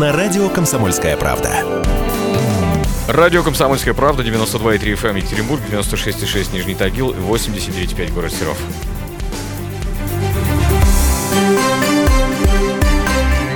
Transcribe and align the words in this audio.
на 0.00 0.12
радио 0.12 0.48
«Комсомольская 0.48 1.14
правда». 1.18 1.84
Радио 3.06 3.42
«Комсомольская 3.42 3.92
правда», 3.92 4.22
92,3 4.22 4.80
FM 4.94 5.18
Екатеринбург, 5.18 5.60
96,6 5.70 6.54
Нижний 6.54 6.74
Тагил, 6.74 7.12
89,5 7.12 8.10
город 8.14 8.32
Серов. 8.32 8.56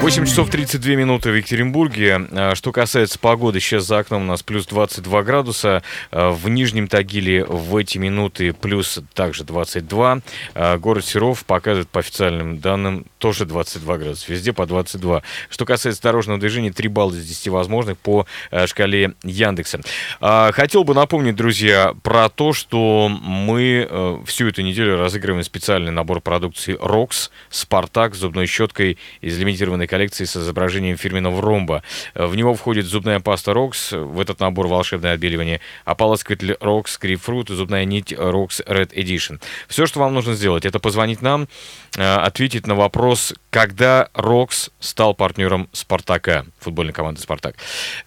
8 0.04 0.26
часов 0.26 0.50
32 0.50 0.96
минуты 0.96 1.30
в 1.30 1.34
Екатеринбурге. 1.34 2.26
А, 2.32 2.54
что 2.54 2.72
касается 2.72 3.18
погоды, 3.18 3.58
сейчас 3.58 3.84
за 3.84 4.00
окном 4.00 4.24
у 4.24 4.26
нас 4.26 4.42
плюс 4.42 4.66
22 4.66 5.22
градуса. 5.22 5.82
А, 6.10 6.30
в 6.30 6.46
Нижнем 6.50 6.88
Тагиле 6.88 7.42
в 7.42 7.74
эти 7.74 7.96
минуты 7.96 8.52
плюс 8.52 9.00
также 9.14 9.44
22. 9.44 10.20
А, 10.54 10.76
город 10.76 11.06
Серов 11.06 11.46
показывает 11.46 11.88
по 11.88 12.00
официальным 12.00 12.58
данным 12.58 13.06
тоже 13.24 13.46
22 13.46 13.96
градуса. 13.96 14.30
Везде 14.30 14.52
по 14.52 14.66
22. 14.66 15.22
Что 15.48 15.64
касается 15.64 16.02
дорожного 16.02 16.38
движения, 16.38 16.70
3 16.70 16.88
балла 16.88 17.12
из 17.12 17.26
10 17.26 17.48
возможных 17.48 17.96
по 17.96 18.26
шкале 18.66 19.14
Яндекса. 19.22 19.80
Хотел 20.20 20.84
бы 20.84 20.92
напомнить, 20.92 21.34
друзья, 21.34 21.94
про 22.02 22.28
то, 22.28 22.52
что 22.52 23.08
мы 23.08 24.20
всю 24.26 24.48
эту 24.48 24.60
неделю 24.60 24.98
разыгрываем 24.98 25.42
специальный 25.42 25.90
набор 25.90 26.20
продукции 26.20 26.76
ROX, 26.78 27.30
Спартак 27.48 28.14
с 28.14 28.18
зубной 28.18 28.44
щеткой 28.46 28.98
из 29.22 29.38
лимитированной 29.38 29.86
коллекции 29.86 30.26
с 30.26 30.36
изображением 30.36 30.98
фирменного 30.98 31.40
ромба. 31.40 31.82
В 32.14 32.36
него 32.36 32.52
входит 32.52 32.84
зубная 32.84 33.20
паста 33.20 33.52
Rox, 33.52 33.96
в 33.96 34.20
этот 34.20 34.40
набор 34.40 34.66
волшебное 34.66 35.14
отбеливание, 35.14 35.62
ополаскиватель 35.86 36.58
Rox 36.60 36.98
и 37.02 37.54
зубная 37.54 37.86
нить 37.86 38.12
Rox 38.12 38.62
Red 38.66 38.92
Edition. 38.92 39.40
Все, 39.66 39.86
что 39.86 40.00
вам 40.00 40.12
нужно 40.12 40.34
сделать, 40.34 40.66
это 40.66 40.78
позвонить 40.78 41.22
нам, 41.22 41.48
э, 41.96 42.02
ответить 42.02 42.66
на 42.66 42.74
вопрос, 42.74 43.13
когда 43.50 44.08
Рокс 44.14 44.70
стал 44.80 45.14
партнером 45.14 45.68
Спартака, 45.72 46.44
футбольной 46.58 46.92
команды 46.92 47.20
Спартак. 47.20 47.56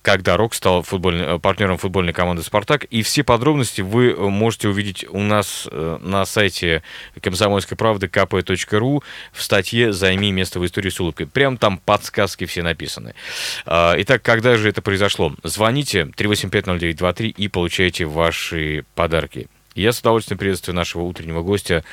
Когда 0.01 0.37
Рокс 0.37 0.57
стал 0.57 0.83
футбольный, 0.83 1.35
э, 1.35 1.39
партнером 1.39 1.77
футбольной 1.77 2.13
команды 2.13 2.43
Спартак. 2.43 2.83
И 2.85 3.01
все 3.01 3.23
подробности 3.23 3.81
вы 3.81 4.15
можете 4.29 4.69
увидеть 4.69 5.05
у 5.09 5.19
нас 5.19 5.67
э, 5.71 5.97
на 6.01 6.25
сайте 6.25 6.83
комсомольской 7.21 7.77
правды 7.77 8.07
kp.ru 8.07 9.03
в 9.31 9.41
статье 9.41 9.93
«Займи 9.93 10.31
место 10.31 10.59
в 10.59 10.65
истории 10.65 10.89
с 10.89 10.99
улыбкой». 10.99 11.27
Прям 11.27 11.57
там 11.57 11.77
подсказки 11.77 12.45
все 12.45 12.63
написаны. 12.63 13.15
А, 13.65 13.95
итак, 13.97 14.21
когда 14.21 14.55
же 14.57 14.69
это 14.69 14.81
произошло? 14.81 15.33
Звоните 15.43 16.03
3850923 16.17 17.27
и 17.29 17.47
получайте 17.47 18.05
ваши 18.05 18.85
подарки. 18.95 19.47
Я 19.77 19.91
с 19.91 19.99
удовольствием 19.99 20.39
приветствую 20.39 20.75
нашего 20.75 21.03
утреннего 21.03 21.43
гостя. 21.43 21.83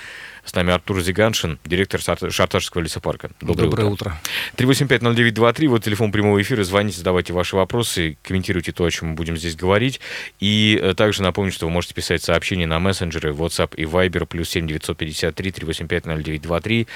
С 0.45 0.55
нами 0.55 0.73
Артур 0.73 1.01
Зиганшин, 1.01 1.59
директор 1.65 2.01
Шарташского 2.01 2.83
лесопарка. 2.83 3.31
Доброе, 3.41 3.65
Доброе 3.65 3.87
утро. 3.87 4.11
утро. 4.57 4.73
3850923, 4.75 5.69
вот 5.69 5.83
телефон 5.83 6.13
прямого 6.13 6.41
эфира. 6.43 6.65
Звоните, 6.65 6.99
задавайте 6.99 7.33
ваши 7.33 7.57
вопросы, 7.57 8.19
комментируйте 8.23 8.73
то, 8.73 8.85
о 8.85 8.91
чем 8.91 9.09
мы 9.09 9.15
будем 9.15 9.39
здесь 9.39 9.57
говорить. 9.57 10.01
И 10.41 10.79
э, 10.81 10.95
также 10.95 11.23
напомню, 11.23 11.51
что 11.51 11.67
вы 11.67 11.73
можете 11.73 11.95
писать 11.95 12.23
сообщения 12.23 12.67
на 12.67 12.79
мессенджеры 12.79 13.33
WhatsApp 13.33 13.75
и 13.77 13.85
Viber 13.85 14.27
плюс 14.27 14.51
7 14.51 14.67
953 14.67 15.51
385 15.51 16.05
0923. 16.05 16.87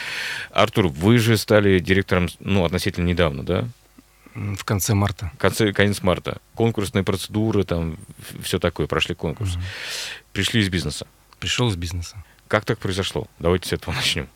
Артур, 0.52 0.88
вы 0.88 1.18
же 1.18 1.38
стали 1.38 1.78
директором, 1.78 2.28
ну, 2.40 2.66
относительно 2.66 3.06
недавно, 3.06 3.44
да? 3.44 3.66
В 4.34 4.64
конце 4.64 4.94
марта. 4.94 5.32
Конце, 5.38 5.72
конец 5.72 6.02
марта. 6.02 6.38
Конкурсные 6.54 7.02
процедуры, 7.02 7.64
там, 7.64 7.96
все 8.42 8.58
такое, 8.58 8.86
прошли 8.86 9.14
конкурс. 9.14 9.54
Угу. 9.54 9.62
Пришли 10.32 10.60
из 10.60 10.68
бизнеса. 10.68 11.06
Пришел 11.40 11.68
из 11.68 11.76
бизнеса. 11.76 12.22
Как 12.48 12.64
так 12.64 12.78
произошло? 12.78 13.26
Давайте 13.38 13.68
с 13.68 13.72
этого 13.74 13.94
начнем. 13.94 14.28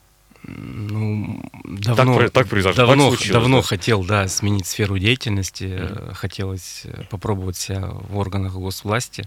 Ну, 0.44 1.40
давно, 1.64 2.18
так, 2.18 2.30
так 2.30 2.48
произошло. 2.48 2.86
Давно, 2.86 3.14
так 3.14 3.28
давно 3.30 3.56
да? 3.58 3.62
хотел, 3.62 4.04
да, 4.04 4.28
сменить 4.28 4.66
сферу 4.66 4.98
деятельности. 4.98 5.64
Mm-hmm. 5.64 6.14
Хотелось 6.14 6.82
э, 6.84 7.04
попробовать 7.10 7.56
себя 7.56 7.86
в 7.86 8.16
органах 8.16 8.54
госвласти. 8.54 9.24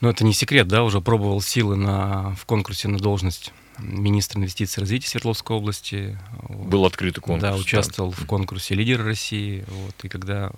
Но 0.00 0.10
это 0.10 0.24
не 0.24 0.32
секрет, 0.32 0.66
да, 0.66 0.82
уже 0.82 1.00
пробовал 1.00 1.40
силы 1.40 1.76
на, 1.76 2.34
в 2.34 2.46
конкурсе 2.46 2.88
на 2.88 2.98
должность 2.98 3.52
министра 3.78 4.38
инвестиций 4.40 4.80
и 4.80 4.82
развития 4.82 5.08
Свердловской 5.08 5.56
области. 5.56 6.18
Был 6.48 6.84
открытый 6.84 7.22
конкурс. 7.22 7.42
Да, 7.42 7.56
участвовал 7.56 8.10
да. 8.10 8.16
в 8.16 8.26
конкурсе 8.26 8.74
«Лидеры 8.74 9.04
России». 9.04 9.64
Вот, 9.68 9.94
и 10.02 10.08
когда 10.08 10.50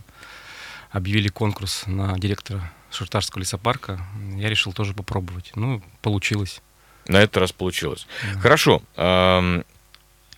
объявили 0.91 1.29
конкурс 1.29 1.85
на 1.87 2.19
директора 2.19 2.73
Шартарского 2.91 3.41
лесопарка, 3.41 4.01
я 4.37 4.49
решил 4.49 4.73
тоже 4.73 4.95
попробовать. 4.95 5.53
Ну, 5.55 5.83
получилось. 6.01 6.63
На 7.09 7.23
этот 7.23 7.37
раз 7.39 7.53
получилось. 7.53 8.07
Да. 8.35 8.41
Хорошо. 8.41 8.83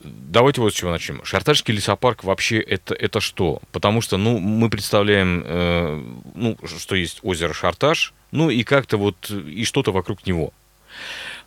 Давайте 0.04 0.60
вот 0.60 0.72
с 0.72 0.76
чего 0.76 0.90
начнем. 0.90 1.24
Шартарский 1.24 1.72
лесопарк 1.72 2.24
вообще 2.24 2.58
это, 2.58 2.94
это 2.94 3.20
что? 3.20 3.62
Потому 3.72 4.02
что, 4.02 4.18
ну, 4.18 4.38
мы 4.38 4.68
представляем, 4.68 5.42
э, 5.46 6.04
ну, 6.34 6.58
что 6.66 6.94
есть 6.94 7.20
озеро 7.22 7.54
Шарташ, 7.54 8.12
ну, 8.30 8.50
и 8.50 8.64
как-то 8.64 8.98
вот, 8.98 9.30
и 9.30 9.64
что-то 9.64 9.92
вокруг 9.92 10.26
него. 10.26 10.52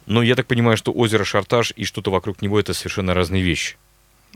Но 0.07 0.23
я 0.23 0.35
так 0.35 0.47
понимаю, 0.47 0.75
что 0.75 0.91
озеро 0.91 1.23
Шарташ 1.23 1.71
и 1.75 1.85
что-то 1.85 2.09
вокруг 2.09 2.41
него 2.41 2.59
это 2.59 2.73
совершенно 2.73 3.13
разные 3.13 3.43
вещи. 3.43 3.75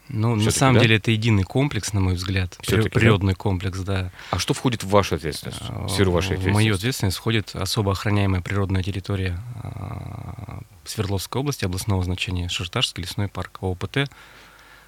Ну, 0.09 0.35
на 0.35 0.51
самом 0.51 0.75
да? 0.75 0.81
деле 0.81 0.97
это 0.97 1.11
единый 1.11 1.43
комплекс, 1.43 1.93
на 1.93 2.01
мой 2.01 2.15
взгляд. 2.15 2.57
Все-таки, 2.61 2.89
природный 2.89 3.33
да? 3.33 3.37
комплекс, 3.37 3.79
да. 3.79 4.11
А 4.29 4.39
что 4.39 4.53
входит 4.53 4.83
в 4.83 4.89
вашу 4.89 5.15
ответственность? 5.15 5.61
В 5.61 5.89
сферу 5.89 6.11
вашей 6.11 6.33
ответственности? 6.33 6.49
В 6.49 6.53
мою 6.53 6.75
ответственность 6.75 7.17
входит 7.17 7.51
особо 7.53 7.93
охраняемая 7.93 8.41
природная 8.41 8.83
территория 8.83 9.39
а, 9.63 10.59
Свердловской 10.85 11.41
области 11.41 11.65
областного 11.65 12.03
значения 12.03 12.49
Шартарский 12.49 13.03
лесной 13.03 13.27
парк, 13.27 13.59
ОПТ 13.61 14.09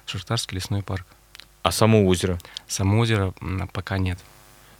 Шартарский 0.06 0.56
лесной 0.56 0.82
парк. 0.82 1.06
А 1.62 1.72
само 1.72 2.06
озеро? 2.06 2.38
Само 2.68 3.00
озеро 3.00 3.32
пока 3.72 3.98
нет. 3.98 4.18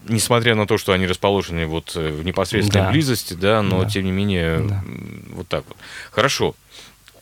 Несмотря 0.07 0.55
на 0.55 0.67
то, 0.67 0.77
что 0.77 0.93
они 0.93 1.07
расположены 1.07 1.67
вот 1.67 1.93
э, 1.97 2.11
в 2.11 2.25
непосредственной 2.25 2.85
да. 2.85 2.91
близости, 2.91 3.33
да, 3.33 3.63
но 3.63 3.85
да. 3.85 3.89
тем 3.89 4.05
не 4.05 4.11
менее 4.11 4.59
да. 4.59 4.85
вот 5.31 5.49
так 5.49 5.65
вот. 5.67 5.79
Хорошо. 6.11 6.55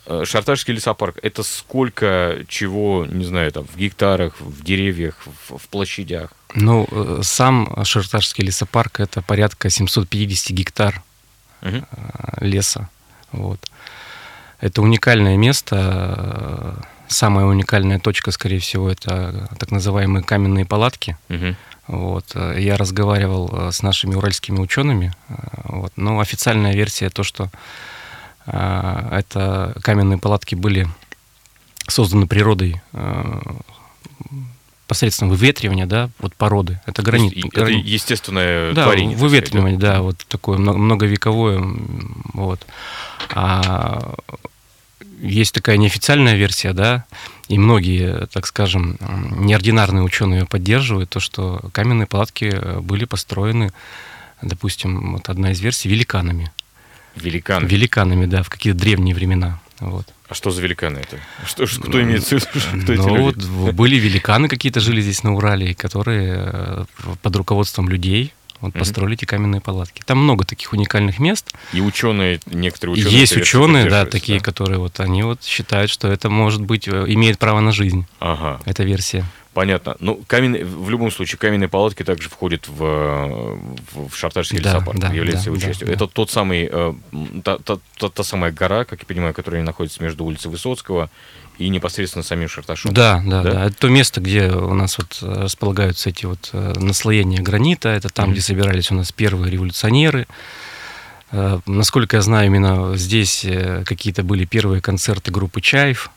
Э, 0.05 0.23
Шартарский 0.25 0.73
лесопарк– 0.73 1.17
это 1.21 1.43
сколько 1.43 2.43
чего, 2.49 3.05
не 3.05 3.23
знаю, 3.23 3.51
там, 3.53 3.65
в 3.65 3.77
гектарах, 3.77 4.39
в 4.41 4.63
деревьях, 4.63 5.15
в, 5.47 5.57
в 5.57 5.67
площадях? 5.69 6.33
Ну, 6.55 6.87
э, 6.91 7.19
сам 7.23 7.85
Шартарский 7.85 8.43
лесопарк– 8.43 8.99
это 8.99 9.21
порядка 9.21 9.69
750 9.69 10.51
гектар 10.51 11.01
угу. 11.61 11.85
леса. 12.41 12.89
Вот. 13.33 13.59
Это 14.59 14.81
уникальное 14.81 15.35
место. 15.35 16.87
Самая 17.07 17.45
уникальная 17.45 17.99
точка, 17.99 18.31
скорее 18.31 18.59
всего, 18.59 18.89
это 18.89 19.49
так 19.59 19.71
называемые 19.71 20.23
каменные 20.23 20.65
палатки. 20.65 21.17
Угу. 21.29 21.55
Вот. 21.87 22.35
Я 22.57 22.77
разговаривал 22.77 23.49
э, 23.51 23.71
с 23.71 23.83
нашими 23.83 24.15
уральскими 24.15 24.59
учеными. 24.59 25.13
Э, 25.27 25.33
вот. 25.65 25.91
Но 25.97 26.19
официальная 26.19 26.73
версия 26.73 27.09
то, 27.09 27.23
что 27.23 27.49
э, 28.45 29.09
это 29.11 29.75
каменные 29.83 30.17
палатки 30.17 30.55
были 30.55 30.87
созданы 31.87 32.27
природой 32.27 32.81
посредством 34.87 35.29
выветривания, 35.29 35.85
да, 35.85 36.09
вот 36.19 36.35
породы. 36.35 36.79
Это 36.85 37.01
гранит. 37.01 37.33
Это 37.37 37.61
гранит. 37.61 37.85
естественное 37.85 38.73
да, 38.73 38.83
творение. 38.83 39.17
Выветривание, 39.17 39.77
да? 39.77 39.93
да, 39.93 40.01
вот 40.01 40.17
такое 40.27 40.57
многовековое. 40.57 41.63
Вот. 42.33 42.65
А 43.29 44.15
есть 45.21 45.53
такая 45.53 45.77
неофициальная 45.77 46.35
версия, 46.35 46.73
да, 46.73 47.05
и 47.47 47.57
многие, 47.57 48.27
так 48.27 48.45
скажем, 48.45 48.97
неординарные 48.99 50.03
ученые 50.03 50.45
поддерживают, 50.45 51.09
то, 51.09 51.19
что 51.19 51.61
каменные 51.71 52.07
палатки 52.07 52.79
были 52.79 53.05
построены, 53.05 53.71
допустим, 54.41 55.13
вот 55.13 55.29
одна 55.29 55.51
из 55.51 55.61
версий, 55.61 55.89
великанами. 55.89 56.51
Великанами? 57.15 57.69
Великанами, 57.69 58.25
да, 58.25 58.43
в 58.43 58.49
какие-то 58.49 58.79
древние 58.79 59.15
времена. 59.15 59.59
Вот. 59.79 60.07
А 60.33 60.35
что 60.35 60.49
за 60.49 60.63
великаны 60.63 60.97
это? 60.97 61.19
Что, 61.45 61.67
кто 61.67 62.01
имеет 62.01 62.23
в 62.23 62.31
виду? 62.31 62.41
Кто 62.81 62.93
ну, 62.93 63.21
вот 63.21 63.37
были 63.75 63.97
великаны 63.97 64.47
какие-то 64.47 64.79
жили 64.79 64.99
здесь 64.99 65.21
на 65.21 65.35
Урале, 65.35 65.75
которые 65.75 66.33
э, 66.37 66.85
под 67.21 67.35
руководством 67.35 67.87
людей 67.87 68.33
вот 68.59 68.73
mm-hmm. 68.73 68.79
построили 68.79 69.13
эти 69.13 69.25
каменные 69.25 69.61
палатки. 69.61 70.01
Там 70.03 70.23
много 70.23 70.43
таких 70.43 70.73
уникальных 70.73 71.19
мест. 71.19 71.53
И 71.71 71.81
ученые, 71.81 72.39
некоторые 72.47 72.95
ученые. 72.95 73.19
Есть 73.19 73.37
ученые, 73.37 73.87
да, 73.87 74.07
такие, 74.07 74.39
да? 74.39 74.43
которые 74.43 74.79
вот 74.79 74.99
они 74.99 75.21
вот 75.21 75.43
считают, 75.43 75.91
что 75.91 76.07
это 76.07 76.31
может 76.31 76.63
быть 76.63 76.87
э, 76.87 77.05
имеет 77.09 77.37
право 77.37 77.59
на 77.59 77.71
жизнь. 77.71 78.07
Ага. 78.19 78.59
Эта 78.65 78.83
версия. 78.83 79.25
Понятно. 79.53 79.95
Ну, 79.99 80.19
каменные, 80.27 80.65
в 80.65 80.89
любом 80.89 81.11
случае, 81.11 81.37
каменные 81.37 81.67
палатки 81.67 82.03
также 82.03 82.29
входят 82.29 82.67
в, 82.67 82.77
в, 82.77 84.09
в 84.09 84.15
Шартарский 84.15 84.59
да, 84.59 84.73
лесопарк, 84.73 84.99
да, 84.99 85.09
является 85.09 85.45
да, 85.45 85.51
его 85.51 85.61
частью. 85.61 85.87
Да, 85.87 85.93
это 85.93 86.05
да. 86.05 86.11
тот 86.11 86.31
самый, 86.31 86.67
э, 86.71 86.93
та, 87.43 87.57
та, 87.59 87.77
та, 87.97 88.09
та 88.09 88.23
самая 88.23 88.51
гора, 88.51 88.83
как 88.83 89.01
я 89.01 89.05
понимаю, 89.05 89.33
которая 89.33 89.61
находится 89.61 90.01
между 90.01 90.25
улицей 90.25 90.49
Высоцкого 90.49 91.09
и 91.59 91.69
непосредственно 91.69 92.23
самим 92.23 92.49
Шарташом. 92.49 92.93
Да, 92.93 93.21
да, 93.25 93.43
да, 93.43 93.51
да. 93.51 93.65
Это 93.65 93.75
то 93.77 93.89
место, 93.89 94.21
где 94.21 94.49
у 94.49 94.73
нас 94.73 94.97
вот 94.97 95.19
э, 95.21 95.43
располагаются 95.43 96.09
эти 96.09 96.25
вот 96.25 96.49
э, 96.51 96.73
наслоения 96.77 97.41
гранита. 97.41 97.89
Это 97.89 98.09
там, 98.09 98.29
mm-hmm. 98.29 98.31
где 98.31 98.41
собирались 98.41 98.91
у 98.91 98.95
нас 98.95 99.11
первые 99.11 99.51
революционеры. 99.51 100.25
Э, 101.31 101.59
насколько 101.67 102.15
я 102.15 102.23
знаю, 102.23 102.47
именно 102.47 102.97
здесь 102.97 103.45
какие-то 103.85 104.23
были 104.23 104.45
первые 104.45 104.81
концерты 104.81 105.31
группы 105.31 105.61
Чаев. 105.61 106.09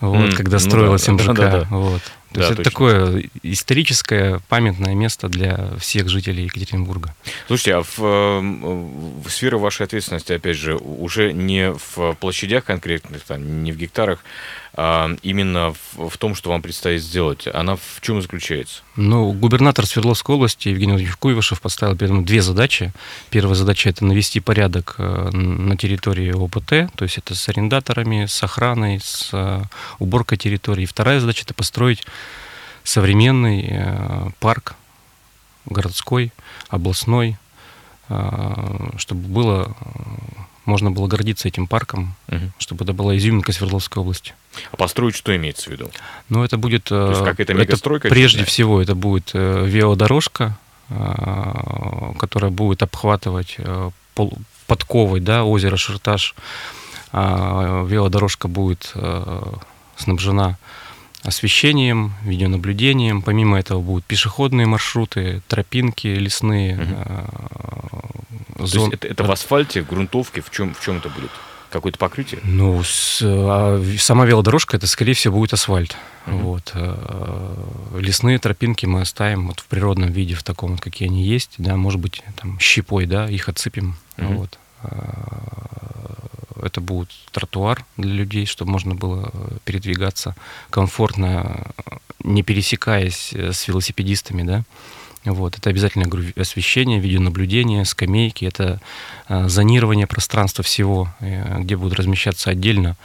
Вот, 0.00 0.30
mm, 0.30 0.36
когда 0.36 0.58
строилась 0.58 1.06
ну, 1.06 1.16
да, 1.16 1.22
МЖК. 1.22 1.36
Да, 1.36 1.50
да, 1.50 1.60
да. 1.60 1.66
Вот. 1.70 2.02
То 2.32 2.40
да, 2.40 2.46
есть 2.46 2.60
это 2.60 2.70
такое 2.70 3.24
историческое 3.42 4.40
памятное 4.48 4.94
место 4.94 5.28
для 5.28 5.76
всех 5.78 6.08
жителей 6.08 6.44
Екатеринбурга. 6.44 7.14
Слушайте, 7.46 7.76
а 7.76 7.82
в, 7.82 7.98
в 8.00 9.30
сфера 9.30 9.58
вашей 9.58 9.84
ответственности, 9.84 10.32
опять 10.32 10.56
же, 10.56 10.76
уже 10.76 11.32
не 11.32 11.72
в 11.72 12.14
площадях 12.14 12.64
конкретных, 12.64 13.22
там, 13.22 13.62
не 13.62 13.72
в 13.72 13.76
гектарах, 13.76 14.24
именно 14.74 15.74
в, 15.74 16.08
в 16.08 16.16
том, 16.16 16.34
что 16.34 16.48
вам 16.48 16.62
предстоит 16.62 17.02
сделать, 17.02 17.46
она 17.46 17.76
в 17.76 18.00
чем 18.00 18.22
заключается? 18.22 18.82
Ну, 18.96 19.32
губернатор 19.32 19.84
Свердловской 19.84 20.34
области 20.34 20.68
Евгений 20.68 20.92
Владимирович 20.92 21.18
Куйвашев 21.18 21.60
поставил 21.60 21.94
перед 21.94 22.12
нами 22.12 22.24
две 22.24 22.40
задачи. 22.40 22.92
Первая 23.28 23.54
задача– 23.54 23.88
это 23.90 24.04
навести 24.06 24.40
порядок 24.40 24.94
э, 24.96 25.30
на 25.30 25.76
территории 25.76 26.32
ОПТ, 26.32 26.94
то 26.94 27.02
есть 27.02 27.18
это 27.18 27.34
с 27.34 27.48
арендаторами, 27.50 28.24
с 28.24 28.42
охраной, 28.42 28.98
с 29.00 29.28
э, 29.32 29.62
уборкой 29.98 30.38
территории. 30.38 30.86
Вторая 30.86 31.20
задача– 31.20 31.42
это 31.44 31.52
построить 31.52 32.06
современный 32.82 33.66
э, 33.68 34.30
парк 34.40 34.76
городской, 35.66 36.32
областной, 36.68 37.36
чтобы 38.96 39.28
было 39.28 39.76
можно 40.64 40.90
было 40.90 41.06
гордиться 41.06 41.48
этим 41.48 41.66
парком, 41.66 42.14
угу. 42.28 42.52
чтобы 42.58 42.84
это 42.84 42.92
была 42.92 43.16
изюминка 43.16 43.52
Свердловской 43.52 44.00
области. 44.00 44.34
А 44.70 44.76
построить 44.76 45.16
что 45.16 45.34
имеется 45.34 45.70
в 45.70 45.72
виду? 45.72 45.90
Ну, 46.28 46.44
это 46.44 46.56
будет... 46.56 46.84
То 46.84 47.10
есть 47.10 47.24
какая-то 47.24 47.54
мегастройка? 47.54 48.08
Это, 48.08 48.14
прежде 48.14 48.44
всего, 48.44 48.80
это 48.80 48.94
будет 48.94 49.30
э, 49.34 49.64
велодорожка, 49.66 50.56
э, 50.88 52.12
которая 52.18 52.50
будет 52.50 52.82
обхватывать 52.82 53.56
э, 53.58 53.90
пол, 54.14 54.32
подковой 54.66 55.20
да, 55.20 55.44
озеро 55.44 55.76
Ширташ. 55.76 56.34
А, 57.14 57.84
велодорожка 57.84 58.48
будет 58.48 58.94
снабжена 59.96 60.56
освещением, 61.22 62.14
видеонаблюдением. 62.24 63.22
Помимо 63.22 63.58
этого 63.58 63.80
будут 63.80 64.04
пешеходные 64.04 64.66
маршруты, 64.66 65.42
тропинки 65.48 66.08
лесные, 66.08 66.80
угу 66.80 68.12
зон... 68.66 68.90
То 68.90 68.94
есть 68.94 69.04
это, 69.04 69.08
это 69.08 69.24
в 69.24 69.30
асфальте, 69.30 69.82
в 69.82 69.88
грунтовке, 69.88 70.40
в 70.40 70.50
чем, 70.50 70.74
в 70.74 70.80
чем 70.80 70.98
это 70.98 71.08
будет? 71.08 71.30
Какое-то 71.70 71.98
покрытие? 71.98 72.40
Ну, 72.44 72.82
с, 72.82 73.20
а, 73.22 73.82
сама 73.98 74.26
велодорожка 74.26 74.76
это, 74.76 74.86
скорее 74.86 75.14
всего, 75.14 75.38
будет 75.38 75.54
асфальт. 75.54 75.96
Mm-hmm. 76.26 76.40
Вот. 76.42 76.70
А, 76.74 77.98
лесные 77.98 78.38
тропинки 78.38 78.84
мы 78.84 79.00
оставим 79.00 79.48
вот 79.48 79.60
в 79.60 79.66
природном 79.66 80.12
виде, 80.12 80.34
в 80.34 80.42
таком, 80.42 80.76
какие 80.76 81.08
они 81.08 81.24
есть. 81.24 81.54
Да, 81.56 81.76
может 81.76 82.00
быть, 82.00 82.22
там 82.36 82.58
щепой, 82.60 83.06
да, 83.06 83.28
их 83.28 83.48
отсыпем. 83.48 83.96
Mm-hmm. 84.16 84.34
Вот. 84.36 84.58
А, 84.82 86.02
это 86.62 86.80
будет 86.80 87.10
тротуар 87.32 87.84
для 87.96 88.12
людей, 88.12 88.46
чтобы 88.46 88.70
можно 88.70 88.94
было 88.94 89.32
передвигаться 89.64 90.34
комфортно, 90.70 91.66
не 92.22 92.42
пересекаясь 92.42 93.32
с 93.32 93.68
велосипедистами, 93.68 94.42
да. 94.42 94.64
Вот, 95.24 95.56
это 95.56 95.70
обязательно 95.70 96.06
говорю, 96.06 96.32
освещение, 96.36 96.98
видеонаблюдение, 96.98 97.84
скамейки, 97.84 98.44
это 98.44 98.80
э, 99.28 99.48
зонирование 99.48 100.08
пространства 100.08 100.64
всего, 100.64 101.14
э, 101.20 101.60
где 101.60 101.76
будут 101.76 101.96
размещаться 101.96 102.50
отдельно 102.50 102.96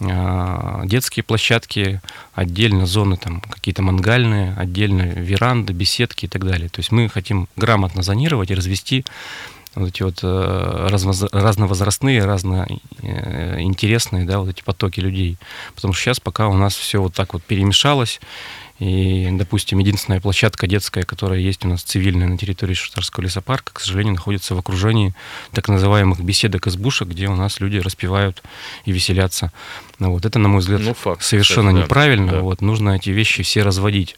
э, 0.00 0.82
детские 0.86 1.24
площадки, 1.24 2.00
отдельно 2.32 2.86
зоны 2.86 3.18
там 3.18 3.42
какие-то 3.42 3.82
мангальные, 3.82 4.54
отдельно 4.54 5.02
веранды, 5.02 5.74
беседки 5.74 6.24
и 6.24 6.28
так 6.28 6.46
далее. 6.46 6.70
То 6.70 6.80
есть 6.80 6.90
мы 6.90 7.10
хотим 7.10 7.48
грамотно 7.56 8.02
зонировать 8.02 8.50
и 8.50 8.54
развести 8.54 9.04
вот 9.74 9.88
эти 9.88 10.02
вот 10.02 10.22
разновозрастные, 10.22 12.24
разноинтересные, 12.24 14.24
да, 14.24 14.40
вот 14.40 14.50
эти 14.50 14.62
потоки 14.62 15.00
людей. 15.00 15.38
Потому 15.74 15.94
что 15.94 16.04
сейчас 16.04 16.20
пока 16.20 16.48
у 16.48 16.54
нас 16.54 16.74
все 16.74 17.00
вот 17.00 17.14
так 17.14 17.32
вот 17.32 17.42
перемешалось, 17.42 18.20
и, 18.78 19.28
допустим, 19.30 19.78
единственная 19.78 20.20
площадка 20.20 20.66
детская, 20.66 21.04
которая 21.04 21.38
есть 21.38 21.64
у 21.64 21.68
нас 21.68 21.84
цивильная 21.84 22.26
на 22.26 22.36
территории 22.36 22.74
Шутарского 22.74 23.22
лесопарка, 23.22 23.72
к 23.74 23.80
сожалению, 23.80 24.14
находится 24.14 24.56
в 24.56 24.58
окружении 24.58 25.14
так 25.52 25.68
называемых 25.68 26.20
беседок 26.20 26.66
избушек, 26.66 27.06
где 27.08 27.28
у 27.28 27.36
нас 27.36 27.60
люди 27.60 27.78
распевают 27.78 28.42
и 28.84 28.90
веселятся. 28.90 29.52
Ну, 30.00 30.10
вот. 30.10 30.24
Это, 30.24 30.40
на 30.40 30.48
мой 30.48 30.58
взгляд, 30.60 30.80
ну, 30.80 30.94
факт, 30.94 31.22
совершенно 31.22 31.70
кстати, 31.70 31.84
неправильно. 31.84 32.32
Да. 32.32 32.40
Вот. 32.40 32.60
Нужно 32.60 32.96
эти 32.96 33.10
вещи 33.10 33.44
все 33.44 33.62
разводить. 33.62 34.16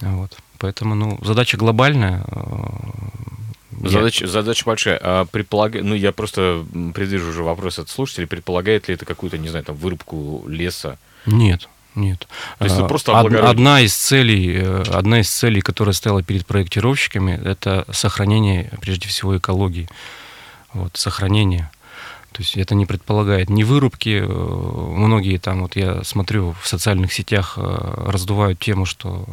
Вот. 0.00 0.34
Поэтому 0.56 0.94
ну, 0.94 1.18
задача 1.22 1.58
глобальная. 1.58 2.24
Задача, 3.88 4.26
задача 4.26 4.64
большая. 4.64 5.00
А 5.02 5.24
предполаг... 5.24 5.74
Ну, 5.74 5.94
я 5.94 6.12
просто 6.12 6.64
предвижу 6.94 7.30
уже 7.30 7.42
вопрос 7.42 7.78
от 7.78 7.88
слушателей. 7.88 8.26
Предполагает 8.26 8.88
ли 8.88 8.94
это 8.94 9.06
какую-то, 9.06 9.38
не 9.38 9.48
знаю, 9.48 9.64
там, 9.64 9.76
вырубку 9.76 10.44
леса? 10.46 10.98
Нет. 11.26 11.68
Нет. 11.94 12.28
То 12.58 12.64
есть 12.64 12.76
это 12.76 12.84
а, 12.84 12.88
просто 12.88 13.18
одна 13.18 13.80
из 13.80 13.94
целей, 13.94 14.58
э, 14.58 14.82
одна 14.92 15.20
из 15.20 15.30
целей, 15.30 15.60
которая 15.60 15.92
стояла 15.92 16.22
перед 16.22 16.46
проектировщиками, 16.46 17.32
это 17.44 17.84
сохранение, 17.90 18.70
прежде 18.80 19.08
всего, 19.08 19.36
экологии. 19.36 19.88
Вот, 20.72 20.96
сохранение. 20.96 21.68
То 22.30 22.42
есть 22.42 22.56
это 22.56 22.76
не 22.76 22.86
предполагает 22.86 23.50
ни 23.50 23.64
вырубки. 23.64 24.22
Э, 24.22 24.26
многие 24.26 25.38
там, 25.38 25.62
вот 25.62 25.74
я 25.74 26.04
смотрю, 26.04 26.54
в 26.60 26.68
социальных 26.68 27.12
сетях 27.12 27.54
э, 27.56 28.04
раздувают 28.06 28.60
тему, 28.60 28.86
что 28.86 29.26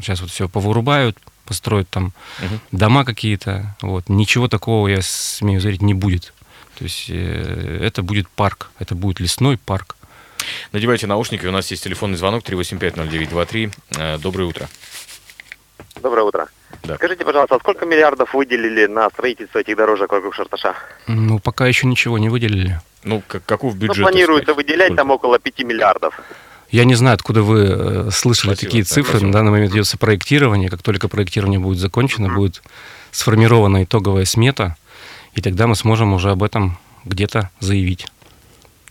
сейчас 0.00 0.20
вот 0.20 0.30
все 0.30 0.48
повырубают, 0.48 1.16
построят 1.44 1.88
там 1.88 2.12
угу. 2.40 2.60
дома 2.72 3.04
какие-то. 3.04 3.76
Вот. 3.82 4.08
Ничего 4.08 4.48
такого, 4.48 4.88
я 4.88 5.02
смею 5.02 5.60
заверить, 5.60 5.82
не 5.82 5.94
будет. 5.94 6.32
То 6.78 6.84
есть 6.84 7.10
это 7.10 8.02
будет 8.02 8.28
парк, 8.28 8.70
это 8.78 8.94
будет 8.94 9.20
лесной 9.20 9.58
парк. 9.58 9.96
Надевайте 10.72 11.06
наушники, 11.06 11.46
у 11.46 11.52
нас 11.52 11.70
есть 11.70 11.84
телефонный 11.84 12.16
звонок 12.16 12.44
3850923. 12.44 13.72
Э, 13.98 14.18
доброе 14.18 14.44
утро. 14.44 14.68
Доброе 16.00 16.22
утро. 16.22 16.48
Да. 16.82 16.96
Скажите, 16.96 17.24
пожалуйста, 17.24 17.56
а 17.56 17.58
сколько 17.58 17.86
миллиардов 17.86 18.34
выделили 18.34 18.86
на 18.86 19.08
строительство 19.10 19.58
этих 19.58 19.76
дорожек 19.76 20.10
вокруг 20.10 20.34
Шарташа? 20.34 20.74
Ну, 21.06 21.38
пока 21.38 21.66
еще 21.66 21.86
ничего 21.86 22.18
не 22.18 22.28
выделили. 22.28 22.80
Ну, 23.04 23.22
как, 23.26 23.44
каков 23.44 23.76
бюджет? 23.76 23.98
Ну, 23.98 24.04
планируется 24.04 24.54
выделять 24.54 24.88
Сколько? 24.88 25.02
там 25.02 25.10
около 25.10 25.38
5 25.38 25.58
миллиардов. 25.64 26.18
Я 26.72 26.84
не 26.86 26.94
знаю, 26.94 27.14
откуда 27.14 27.42
вы 27.42 27.66
э, 27.68 28.10
слышали 28.10 28.54
спасибо, 28.54 28.70
такие 28.70 28.84
цифры. 28.84 29.04
Спасибо. 29.04 29.26
На 29.26 29.32
данный 29.32 29.50
момент 29.52 29.72
идется 29.72 29.98
проектирование. 29.98 30.70
Как 30.70 30.82
только 30.82 31.06
проектирование 31.06 31.60
будет 31.60 31.78
закончено, 31.78 32.26
mm-hmm. 32.26 32.34
будет 32.34 32.62
сформирована 33.10 33.84
итоговая 33.84 34.24
смета, 34.24 34.76
и 35.34 35.42
тогда 35.42 35.66
мы 35.66 35.76
сможем 35.76 36.14
уже 36.14 36.30
об 36.30 36.42
этом 36.42 36.78
где-то 37.04 37.50
заявить. 37.60 38.06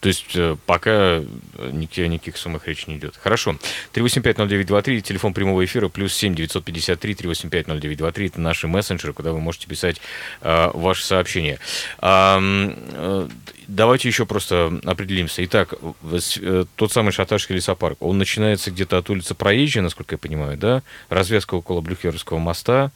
То 0.02 0.08
есть 0.08 0.36
э, 0.36 0.58
пока 0.66 0.92
э, 0.92 1.26
никаких, 1.72 2.10
никаких 2.10 2.38
суммах 2.38 2.68
речи 2.68 2.86
не 2.88 2.98
идет. 2.98 3.16
Хорошо. 3.22 3.56
3850923, 3.94 5.02
телефон 5.02 5.34
прямого 5.34 5.64
эфира, 5.64 5.90
плюс 5.90 6.14
7 6.16 6.34
953 6.34 7.14
3850923. 7.14 8.26
Это 8.26 8.42
наши 8.42 8.68
мессенджеры, 8.68 9.14
куда 9.14 9.32
вы 9.32 9.40
можете 9.40 9.68
писать 9.68 10.02
э, 10.42 10.72
ваши 10.74 11.06
сообщения. 11.06 11.60
А, 12.00 12.40
э, 12.42 13.28
давайте 13.68 14.08
еще 14.08 14.26
просто 14.26 14.80
определимся. 14.86 15.46
Итак, 15.46 15.76
э, 16.04 16.66
тот 16.76 16.92
самый 16.92 17.12
Шаташский 17.12 17.56
лесопарк, 17.56 18.02
он 18.02 18.18
начинается 18.18 18.72
где-то 18.72 18.98
от 18.98 19.10
улицы 19.12 19.36
Проезжей, 19.36 19.84
насколько 19.84 20.16
я 20.16 20.18
понимаю, 20.18 20.58
да? 20.58 20.82
Развязка 21.10 21.54
около 21.54 21.82
Блюхеровского 21.82 22.40
моста. 22.40 22.90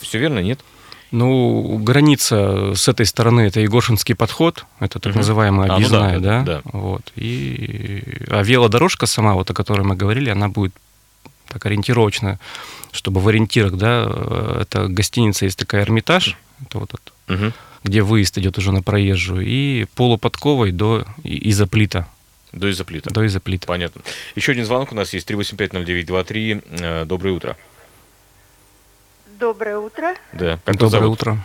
Все 0.00 0.18
верно, 0.18 0.38
нет? 0.38 0.60
Ну, 1.12 1.78
граница 1.78 2.74
с 2.74 2.88
этой 2.88 3.06
стороны 3.06 3.42
это 3.42 3.60
Егоршинский 3.60 4.14
подход, 4.14 4.66
это 4.80 4.98
так 4.98 5.12
угу. 5.12 5.20
называемая 5.20 5.70
объездная, 5.70 6.16
а, 6.16 6.18
ну 6.18 6.20
да, 6.20 6.42
да, 6.42 6.44
да. 6.44 6.60
Вот. 6.64 7.12
И, 7.16 8.02
а 8.28 8.42
велодорожка 8.42 9.06
сама, 9.06 9.34
вот 9.34 9.50
о 9.50 9.54
которой 9.54 9.82
мы 9.82 9.94
говорили, 9.94 10.30
она 10.30 10.48
будет 10.48 10.74
так 11.48 11.64
ориентировочно, 11.66 12.38
чтобы 12.92 13.20
в 13.20 13.28
ориентирах, 13.28 13.74
да, 13.74 14.58
это 14.60 14.88
гостиница 14.88 15.44
есть 15.44 15.58
такая 15.58 15.82
Эрмитаж, 15.82 16.36
это 16.66 16.78
вот 16.78 16.90
это, 16.94 17.34
угу. 17.34 17.52
где 17.84 18.02
выезд 18.02 18.36
идет 18.38 18.58
уже 18.58 18.72
на 18.72 18.82
проезжую, 18.82 19.46
и 19.46 19.86
полуподковой 19.94 20.72
до 20.72 21.04
изоплита. 21.22 22.08
До 22.52 22.70
изоплита. 22.70 23.12
До 23.12 23.26
изоплита. 23.26 23.66
Понятно. 23.66 24.00
Еще 24.34 24.52
один 24.52 24.64
звонок 24.64 24.90
у 24.92 24.94
нас 24.94 25.12
есть, 25.12 25.30
3850923. 25.30 26.64
Э, 26.80 27.04
доброе 27.04 27.32
утро. 27.32 27.56
Доброе 29.38 29.78
утро. 29.78 30.14
Да. 30.32 30.58
Как 30.64 30.76
Доброе 30.76 31.00
зовут? 31.00 31.20
утро. 31.20 31.36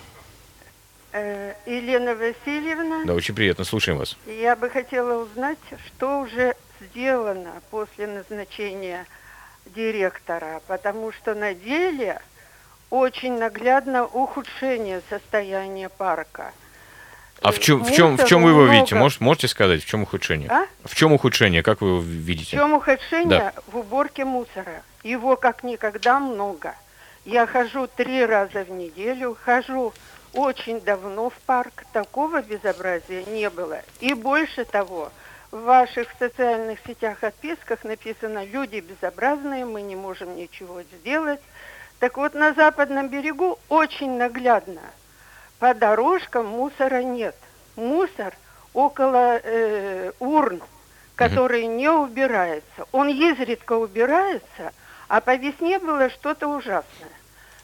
Э, 1.12 1.54
Елена 1.66 2.16
Васильевна. 2.16 3.04
Да, 3.06 3.14
очень 3.14 3.36
приятно. 3.36 3.66
Слушаем 3.66 3.98
вас. 3.98 4.16
Я 4.26 4.56
бы 4.56 4.70
хотела 4.70 5.24
узнать, 5.24 5.58
что 5.88 6.22
уже 6.22 6.56
сделано 6.80 7.52
после 7.70 8.08
назначения 8.08 9.06
директора, 9.66 10.62
потому 10.68 11.12
что 11.12 11.36
на 11.36 11.54
деле 11.54 12.22
очень 12.90 13.38
наглядно 13.38 14.06
ухудшение 14.06 15.02
состояния 15.10 15.90
парка. 15.90 16.54
А 17.42 17.52
в 17.52 17.60
чем, 17.60 17.84
в 17.84 17.92
чем, 17.92 18.18
в 18.18 18.26
чем 18.26 18.44
вы 18.44 18.52
его 18.52 18.62
много. 18.62 18.74
видите? 18.76 18.96
Может, 18.96 19.20
можете 19.20 19.48
сказать, 19.50 19.84
в 19.84 19.86
чем 19.86 20.04
ухудшение? 20.04 20.50
А? 20.50 20.66
В 20.86 20.96
чем 20.96 21.12
ухудшение? 21.12 21.62
Как 21.62 21.82
вы 21.82 21.90
его 21.90 22.00
видите? 22.00 22.56
В 22.56 22.60
чем 22.60 22.74
ухудшение? 22.74 23.28
Да. 23.28 23.54
В 23.68 23.78
уборке 23.78 24.24
мусора. 24.24 24.84
Его 25.04 25.36
как 25.36 25.64
никогда 25.64 26.20
много. 26.20 26.76
Я 27.26 27.46
хожу 27.46 27.88
три 27.88 28.26
раза 28.26 28.64
в 28.64 28.72
неделю, 28.72 29.38
хожу 29.44 29.94
очень 30.34 30.82
давно 30.82 31.30
в 31.30 31.36
парк. 31.46 31.86
Такого 31.94 32.42
безобразия 32.42 33.24
не 33.26 33.50
было. 33.50 33.82
И 34.00 34.16
больше 34.16 34.66
того, 34.66 35.12
в 35.52 35.62
ваших 35.62 36.08
социальных 36.18 36.80
сетях 36.88 37.24
отписках 37.24 37.84
написано 37.84 38.44
«Люди 38.46 38.80
безобразные, 38.80 39.66
мы 39.66 39.84
не 39.84 39.96
можем 39.96 40.36
ничего 40.36 40.82
сделать». 40.82 41.42
Так 42.00 42.18
вот, 42.18 42.34
на 42.34 42.54
западном 42.54 43.10
берегу 43.10 43.60
очень 43.70 44.18
наглядно. 44.18 44.82
По 45.60 45.76
дорожкам 45.76 46.48
мусора 46.48 47.04
нет. 47.04 47.36
Мусор 47.76 48.34
около 48.74 49.40
э, 49.44 50.12
урн, 50.18 50.64
который 51.14 51.68
не 51.68 51.90
убирается. 51.90 52.88
Он 52.92 53.10
изредка 53.10 53.74
убирается, 53.74 54.74
а 55.12 55.20
по 55.20 55.36
весне 55.36 55.78
было 55.78 56.10
что-то 56.10 56.48
ужасное. 56.48 57.12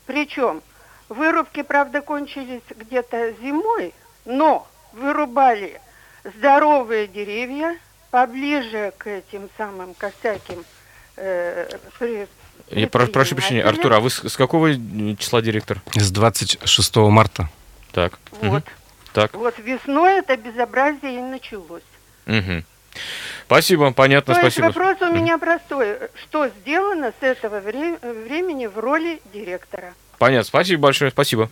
Причем 0.05 0.61
вырубки, 1.07 1.61
правда, 1.61 2.01
кончились 2.01 2.61
где-то 2.75 3.31
зимой, 3.41 3.93
но 4.25 4.67
вырубали 4.91 5.79
здоровые 6.25 7.07
деревья 7.07 7.77
поближе 8.11 8.91
к 8.97 9.07
этим 9.07 9.49
самым 9.57 9.93
косяким 9.93 10.65
э, 11.15 11.69
при, 11.97 12.27
я 12.69 12.87
про, 12.89 13.07
прошу 13.07 13.35
прощения, 13.35 13.63
Артур, 13.63 13.93
а 13.93 14.01
вы 14.01 14.09
с, 14.09 14.27
с 14.27 14.35
какого 14.35 14.73
числа 15.15 15.41
директор? 15.41 15.81
С 15.95 16.11
26 16.11 16.95
марта. 16.97 17.49
Так. 17.93 18.19
Вот. 18.41 18.63
Угу. 18.63 18.63
Так. 19.13 19.33
Вот 19.33 19.57
весной 19.59 20.19
это 20.19 20.35
безобразие 20.35 21.19
и 21.19 21.21
началось. 21.21 21.81
Угу. 22.25 22.63
Спасибо, 23.45 23.91
понятно, 23.93 24.33
То 24.33 24.41
спасибо. 24.41 24.67
Есть 24.67 24.77
вопрос 24.77 25.01
у 25.09 25.13
меня 25.13 25.37
простой. 25.37 25.97
Что 26.23 26.47
сделано 26.49 27.13
с 27.19 27.23
этого 27.23 27.59
вре- 27.61 27.97
времени 28.01 28.65
в 28.65 28.77
роли 28.77 29.21
директора? 29.33 29.93
Понятно, 30.17 30.45
спасибо 30.45 30.81
большое, 30.83 31.11
спасибо. 31.11 31.49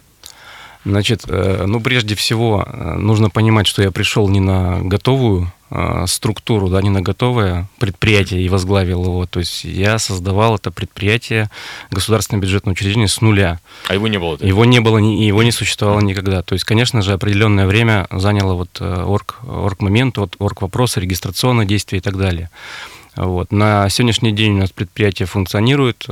Значит, 0.85 1.23
э, 1.27 1.65
ну, 1.65 1.81
прежде 1.81 2.13
всего, 2.13 2.63
э, 2.65 2.93
нужно 2.93 3.31
понимать, 3.31 3.65
что 3.65 3.81
я 3.81 3.89
пришел 3.89 4.29
не 4.29 4.39
на 4.39 4.81
готовую 4.81 5.51
э, 5.71 6.05
структуру, 6.07 6.69
да, 6.69 6.79
не 6.79 6.91
на 6.91 7.01
готовое 7.01 7.67
предприятие 7.79 8.43
и 8.43 8.49
возглавил 8.49 9.03
его. 9.03 9.25
То 9.25 9.39
есть 9.39 9.63
я 9.63 9.97
создавал 9.97 10.57
это 10.57 10.69
предприятие, 10.69 11.49
государственное 11.89 12.39
бюджетное 12.39 12.73
учреждение 12.73 13.07
с 13.07 13.19
нуля. 13.19 13.59
А 13.87 13.95
его 13.95 14.07
не 14.07 14.19
было? 14.19 14.37
Его 14.39 14.63
не 14.63 14.79
было, 14.79 14.99
его 14.99 15.41
не 15.41 15.51
существовало 15.51 16.01
никогда. 16.01 16.43
То 16.43 16.53
есть, 16.53 16.65
конечно 16.65 17.01
же, 17.01 17.13
определенное 17.13 17.65
время 17.65 18.07
заняло 18.11 18.53
вот 18.53 18.79
орг, 18.79 19.39
орг 19.43 19.81
момент, 19.81 20.17
вот 20.19 20.35
орг 20.37 20.61
вопросы, 20.61 20.99
регистрационные 20.99 21.65
действия 21.65 21.97
и 21.97 22.01
так 22.01 22.15
далее. 22.15 22.51
Вот. 23.15 23.51
На 23.51 23.89
сегодняшний 23.89 24.33
день 24.33 24.53
у 24.53 24.59
нас 24.59 24.69
предприятие 24.69 25.25
функционирует, 25.25 26.05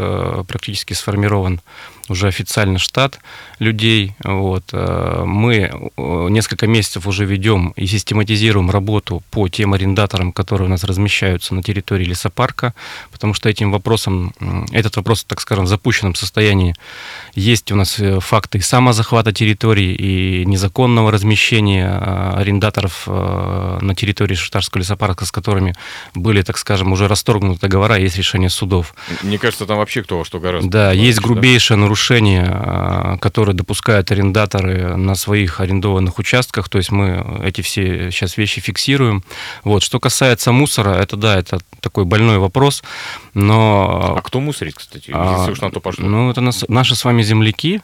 практически 0.48 0.94
сформирован 0.94 1.62
уже 2.10 2.28
официально 2.28 2.80
штат 2.80 3.20
людей. 3.60 4.16
Вот. 4.24 4.66
Э, 4.74 5.24
мы 5.26 5.72
э, 5.98 6.28
несколько 6.30 6.68
месяцев 6.68 7.08
уже 7.08 7.26
ведем 7.26 7.74
и 7.76 7.88
систематизируем 7.88 8.70
работу 8.70 9.24
по 9.32 9.48
тем 9.48 9.74
арендаторам, 9.74 10.32
которые 10.32 10.68
у 10.68 10.70
нас 10.70 10.84
размещаются 10.84 11.56
на 11.56 11.64
территории 11.64 12.06
лесопарка, 12.06 12.74
потому 13.12 13.34
что 13.34 13.50
этим 13.50 13.72
вопросом, 13.72 14.34
этот 14.72 14.98
вопрос, 14.98 15.24
так 15.24 15.40
скажем, 15.40 15.66
в 15.66 15.68
запущенном 15.68 16.16
состоянии. 16.16 16.76
Есть 17.36 17.72
у 17.72 17.76
нас 17.76 18.00
э, 18.00 18.20
факты 18.20 18.62
самозахвата 18.62 19.32
территории 19.32 19.94
и 19.94 20.46
незаконного 20.46 21.12
размещения 21.12 21.90
арендаторов 21.90 23.08
на 23.08 23.96
территории 23.96 24.36
Шаштарского 24.36 24.80
лесопарка, 24.80 25.26
с 25.26 25.32
которыми 25.32 25.74
были, 26.14 26.42
так 26.42 26.58
скажем, 26.58 26.92
уже 26.92 27.08
расторгнуты 27.08 27.62
договора, 27.62 27.98
есть 27.98 28.18
решение 28.18 28.50
судов. 28.50 28.94
Мне 29.22 29.38
кажется, 29.38 29.66
там 29.66 29.78
вообще 29.78 30.04
кто 30.04 30.18
во 30.20 30.26
что 30.26 30.40
гораздо. 30.40 30.70
Да, 30.70 30.92
есть 30.92 31.20
грубейшее 31.20 31.78
да? 31.78 31.84
Нарушения, 31.94 32.50
а, 32.52 33.18
которые 33.20 33.56
допускают 33.56 34.12
арендаторы 34.12 34.98
на 34.98 35.14
своих 35.16 35.60
арендованных 35.60 36.18
участках. 36.18 36.68
То 36.68 36.80
есть 36.80 36.92
мы 36.92 37.42
эти 37.44 37.62
все 37.62 38.10
сейчас 38.12 38.38
вещи 38.38 38.62
фиксируем. 38.62 39.24
Вот. 39.64 39.84
Что 39.84 40.00
касается 40.00 40.52
мусора, 40.52 40.96
это 40.96 41.18
да, 41.18 41.38
это 41.38 41.60
такой 41.82 42.06
больной 42.06 42.40
вопрос. 42.40 42.84
Но... 43.36 44.16
А 44.18 44.22
кто 44.22 44.40
мусорит, 44.40 44.74
кстати, 44.76 45.10
если 45.10 45.52
уж 45.52 45.62
на 45.62 45.70
то 45.70 45.80
пошло? 45.80 46.06
Ну, 46.06 46.32
это 46.32 46.42
нас, 46.42 46.66
наши 46.68 46.96
с 46.96 47.06
вами 47.06 47.22
земляки, 47.22 47.82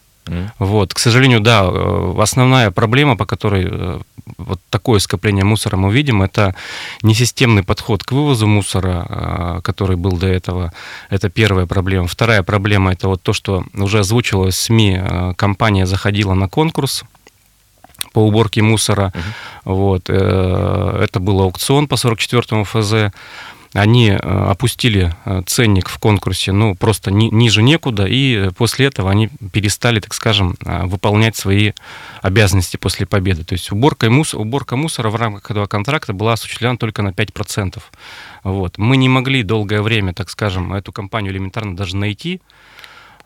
вот, 0.59 0.93
к 0.93 0.99
сожалению, 0.99 1.39
да, 1.39 1.63
э, 1.63 2.15
основная 2.19 2.71
проблема, 2.71 3.17
по 3.17 3.25
которой 3.25 3.67
э, 3.69 3.99
вот 4.37 4.59
такое 4.69 4.99
скопление 4.99 5.45
мусора 5.45 5.77
мы 5.77 5.91
видим, 5.91 6.21
это 6.21 6.55
несистемный 7.01 7.63
подход 7.63 8.03
к 8.03 8.11
вывозу 8.11 8.47
мусора, 8.47 9.05
э, 9.09 9.61
который 9.61 9.95
был 9.95 10.17
до 10.17 10.27
этого. 10.27 10.71
Это 11.09 11.29
первая 11.29 11.65
проблема. 11.65 12.07
Вторая 12.07 12.43
проблема 12.43 12.91
это 12.91 13.07
вот 13.07 13.21
то, 13.21 13.33
что 13.33 13.63
уже 13.73 13.99
озвучивалось 13.99 14.55
в 14.55 14.61
СМИ, 14.61 15.01
компания 15.35 15.85
заходила 15.85 16.33
на 16.33 16.47
конкурс 16.47 17.03
по 18.13 18.19
уборке 18.19 18.61
мусора. 18.61 19.13
Uh-huh. 19.13 19.75
Вот, 19.75 20.09
это 20.09 21.19
был 21.19 21.41
аукцион 21.41 21.87
по 21.87 21.97
44 21.97 22.63
ФЗ 22.63 23.13
они 23.73 24.09
э, 24.09 24.15
опустили 24.15 25.13
э, 25.25 25.43
ценник 25.45 25.89
в 25.89 25.99
конкурсе, 25.99 26.51
ну, 26.51 26.75
просто 26.75 27.11
ни, 27.11 27.25
ниже 27.25 27.61
некуда, 27.61 28.05
и 28.07 28.49
после 28.57 28.87
этого 28.87 29.11
они 29.11 29.29
перестали, 29.51 29.99
так 29.99 30.13
скажем, 30.13 30.55
э, 30.65 30.85
выполнять 30.85 31.35
свои 31.35 31.73
обязанности 32.21 32.77
после 32.77 33.05
победы. 33.05 33.43
То 33.43 33.53
есть 33.53 33.71
уборка, 33.71 34.09
мус, 34.09 34.33
уборка 34.33 34.75
мусора 34.75 35.09
в 35.09 35.15
рамках 35.15 35.51
этого 35.51 35.67
контракта 35.67 36.13
была 36.13 36.33
осуществлена 36.33 36.77
только 36.77 37.03
на 37.03 37.09
5%. 37.09 37.79
Вот. 38.43 38.77
Мы 38.77 38.97
не 38.97 39.09
могли 39.09 39.43
долгое 39.43 39.81
время, 39.81 40.13
так 40.13 40.29
скажем, 40.29 40.73
эту 40.73 40.91
компанию 40.91 41.31
элементарно 41.31 41.75
даже 41.75 41.95
найти, 41.95 42.41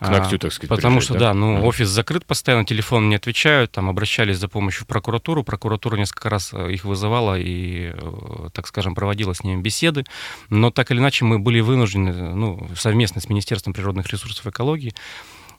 ногтю, 0.10 0.38
так 0.38 0.54
сказать. 0.54 0.70
Потому 0.70 1.02
что, 1.02 1.14
да, 1.14 1.20
да 1.20 1.34
ну, 1.34 1.58
mm 1.58 1.64
офис 1.64 1.88
закрыт 1.88 2.26
постоянно, 2.26 2.66
телефон 2.66 3.10
не 3.10 3.16
отвечают, 3.16 3.72
там 3.72 3.90
обращались 3.90 4.38
за 4.38 4.48
помощью 4.48 4.84
в 4.84 4.88
прокуратуру, 4.88 5.44
прокуратура 5.44 5.96
несколько 5.96 6.30
раз 6.30 6.54
э, 6.54 6.72
их 6.72 6.84
вызывала 6.84 7.40
и, 7.40 7.92
э, 7.94 8.50
так 8.54 8.68
скажем, 8.68 8.96
проводила 8.96 9.34
с 9.34 9.44
ними 9.44 9.62
беседы, 9.62 10.04
но 10.50 10.72
так 10.72 10.92
или 10.92 11.00
иначе 11.00 11.26
мы 11.26 11.40
были 11.40 11.62
вынуждены, 11.62 12.34
ну, 12.34 12.68
совместно 12.76 13.22
с 13.22 13.30
Министерством 13.30 13.74
природных 13.74 14.08
ресурсов 14.08 14.46
и 14.46 14.50
экологии, 14.50 14.94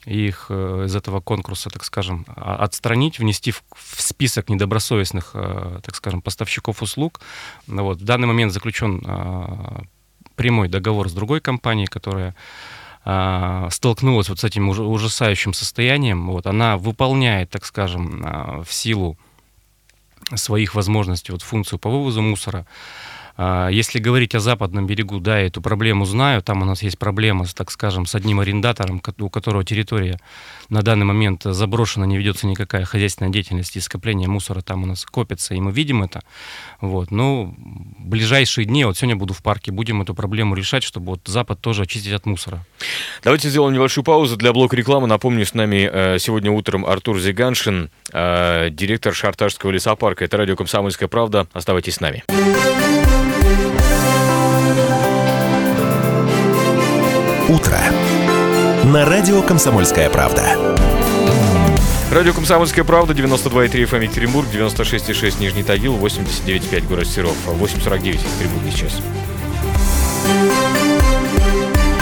их 0.05 0.47
э, 0.49 0.83
из 0.85 0.95
этого 0.95 1.21
конкурса, 1.21 1.69
так 1.69 1.83
скажем, 1.83 2.25
отстранить, 2.35 3.19
внести 3.19 3.51
в, 3.51 3.63
список 3.73 4.49
недобросовестных, 4.49 5.31
так 5.33 5.95
скажем, 5.95 6.21
поставщиков 6.21 6.81
услуг. 6.81 7.19
Вот. 7.67 7.99
В 7.99 8.03
данный 8.03 8.27
момент 8.27 8.53
заключен 8.53 9.01
прямой 10.35 10.67
договор 10.67 11.09
с 11.09 11.13
другой 11.13 11.41
компанией, 11.41 11.87
которая 11.87 12.29
а, 12.29 12.35
столкнулась 13.69 14.29
вот 14.29 14.39
с 14.39 14.43
этим 14.43 14.69
ужасающим 14.69 15.53
состоянием, 15.53 16.27
вот, 16.27 16.47
она 16.47 16.77
выполняет, 16.77 17.51
так 17.51 17.65
скажем, 17.65 18.23
а, 18.25 18.63
в 18.63 18.73
силу 18.73 19.17
своих 20.33 20.73
возможностей 20.73 21.31
вот, 21.31 21.43
функцию 21.43 21.77
по 21.77 21.89
вывозу 21.89 22.21
мусора, 22.21 22.65
а, 22.65 23.14
если 23.37 23.99
говорить 23.99 24.35
о 24.35 24.39
западном 24.39 24.87
берегу, 24.87 25.19
да, 25.19 25.39
эту 25.39 25.61
проблему 25.61 26.05
знаю. 26.05 26.41
Там 26.41 26.61
у 26.61 26.65
нас 26.65 26.81
есть 26.83 26.97
проблема, 26.97 27.45
так 27.45 27.71
скажем, 27.71 28.05
с 28.05 28.15
одним 28.15 28.39
арендатором, 28.39 29.01
у 29.19 29.29
которого 29.29 29.63
территория 29.63 30.19
на 30.69 30.81
данный 30.81 31.05
момент 31.05 31.43
заброшена, 31.43 32.05
не 32.05 32.17
ведется 32.17 32.47
никакая 32.47 32.85
хозяйственная 32.85 33.31
деятельность, 33.31 33.75
и 33.75 33.79
скопление 33.79 34.27
мусора 34.27 34.61
там 34.61 34.83
у 34.83 34.85
нас 34.85 35.05
копится, 35.05 35.53
и 35.53 35.59
мы 35.59 35.71
видим 35.71 36.03
это. 36.03 36.23
Вот. 36.81 37.11
Но 37.11 37.45
в 37.45 38.05
ближайшие 38.05 38.65
дни, 38.65 38.85
вот 38.85 38.97
сегодня 38.97 39.15
буду 39.15 39.33
в 39.33 39.43
парке, 39.43 39.71
будем 39.71 40.01
эту 40.01 40.15
проблему 40.15 40.55
решать, 40.55 40.83
чтобы 40.83 41.07
вот 41.07 41.21
Запад 41.25 41.59
тоже 41.59 41.83
очистить 41.83 42.13
от 42.13 42.25
мусора. 42.25 42.65
Давайте 43.23 43.49
сделаем 43.49 43.73
небольшую 43.73 44.03
паузу 44.03 44.37
для 44.37 44.53
блока 44.53 44.75
рекламы. 44.75 45.07
Напомню, 45.07 45.45
с 45.45 45.53
нами 45.53 45.89
э, 45.91 46.19
сегодня 46.19 46.51
утром 46.51 46.85
Артур 46.85 47.19
Зиганшин, 47.19 47.89
э, 48.11 48.69
директор 48.71 49.13
Шартажского 49.13 49.71
лесопарка. 49.71 50.25
Это 50.25 50.37
радио 50.37 50.55
«Комсомольская 50.55 51.07
правда». 51.07 51.47
Оставайтесь 51.53 51.95
с 51.95 51.99
нами. 51.99 52.23
Утро. 57.47 57.77
На 58.85 59.05
радио 59.05 59.43
«Комсомольская 59.43 60.09
правда». 60.09 60.57
Радио 62.11 62.33
«Комсомольская 62.33 62.83
правда», 62.83 63.13
92,3 63.13 63.83
FM 63.83 64.03
Екатеринбург, 64.05 64.47
96,6 64.51 65.39
Нижний 65.39 65.61
Тагил, 65.61 65.95
89,5 65.95 66.87
город 66.87 67.07
Серов, 67.07 67.35
8,49 67.45 68.17
в 68.17 68.39
Петербурге 68.39 68.71
сейчас. 68.71 68.99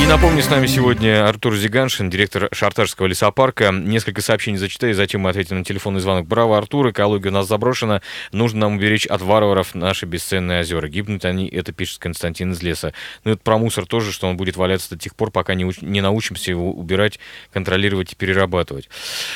И 0.04 0.06
напомню, 0.06 0.44
с 0.44 0.50
нами 0.50 0.68
сегодня 0.68 1.26
Артур 1.30 1.56
Зиганшин, 1.56 2.10
директор 2.10 2.50
Шартарского 2.52 3.08
лесопарка. 3.08 3.72
Несколько 3.72 4.22
сообщений 4.22 4.58
зачитаю, 4.58 4.94
затем 4.96 5.22
мы 5.22 5.30
ответим 5.30 5.60
на 5.60 5.64
телефонный 5.64 6.02
звонок. 6.02 6.28
Браво, 6.28 6.58
Артур, 6.58 6.90
экология 6.90 7.30
у 7.30 7.32
нас 7.32 7.48
заброшена. 7.48 8.02
Нужно 8.34 8.60
нам 8.60 8.76
уберечь 8.76 9.06
от 9.06 9.22
варваров 9.22 9.74
наши 9.76 10.06
бесценные 10.06 10.60
озера. 10.60 10.90
Гибнут 10.90 11.24
они, 11.24 11.48
это 11.48 11.72
пишет 11.72 12.00
Константин 12.00 12.52
из 12.52 12.62
леса. 12.62 12.94
Ну, 13.24 13.32
это 13.32 13.42
про 13.42 13.58
мусор 13.58 13.86
тоже, 13.86 14.12
что 14.12 14.28
он 14.28 14.36
будет 14.36 14.58
валяться 14.58 14.90
до 14.90 14.98
тех 14.98 15.16
пор, 15.16 15.32
пока 15.32 15.54
не, 15.54 15.64
уч- 15.64 15.84
не 15.86 16.02
научимся 16.02 16.52
его 16.52 16.74
убирать, 16.74 17.18
контролировать 17.54 18.12
и 18.12 18.16
перерабатывать. 18.18 18.90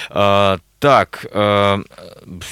А, 0.09 0.59
Так, 0.79 1.25
э, 1.31 1.84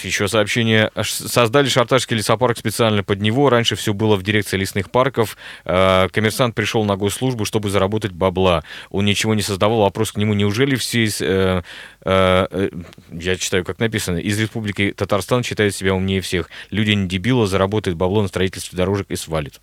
еще 0.01 0.27
сообщение. 0.27 0.89
Создали 1.03 1.67
Шарташский 1.69 2.17
лесопарк 2.17 2.57
специально 2.57 3.03
под 3.03 3.21
него. 3.21 3.49
Раньше 3.49 3.75
все 3.75 3.93
было 3.93 4.15
в 4.15 4.23
дирекции 4.23 4.57
лесных 4.57 4.89
парков. 4.89 5.37
Э, 5.63 6.07
коммерсант 6.11 6.55
пришел 6.55 6.85
на 6.85 6.95
госслужбу, 6.95 7.45
чтобы 7.45 7.69
заработать 7.69 8.13
бабла. 8.13 8.63
Он 8.89 9.05
ничего 9.05 9.35
не 9.35 9.43
создавал. 9.43 9.81
Вопрос 9.81 10.11
к 10.11 10.17
нему. 10.17 10.33
Неужели 10.33 10.75
все 10.75 11.03
из... 11.03 11.21
Э, 11.21 11.61
я 12.03 13.35
читаю, 13.37 13.63
как 13.63 13.77
написано. 13.79 14.17
Из 14.17 14.39
Республики 14.39 14.91
Татарстан 14.95 15.43
считают 15.43 15.75
себя 15.75 15.93
умнее 15.93 16.21
всех. 16.21 16.49
Люди 16.71 16.91
не 16.91 17.07
дебилы, 17.07 17.45
заработают 17.45 17.97
бабло 17.97 18.23
на 18.23 18.27
строительстве 18.27 18.75
дорожек 18.75 19.11
и 19.11 19.15
свалит. 19.15 19.61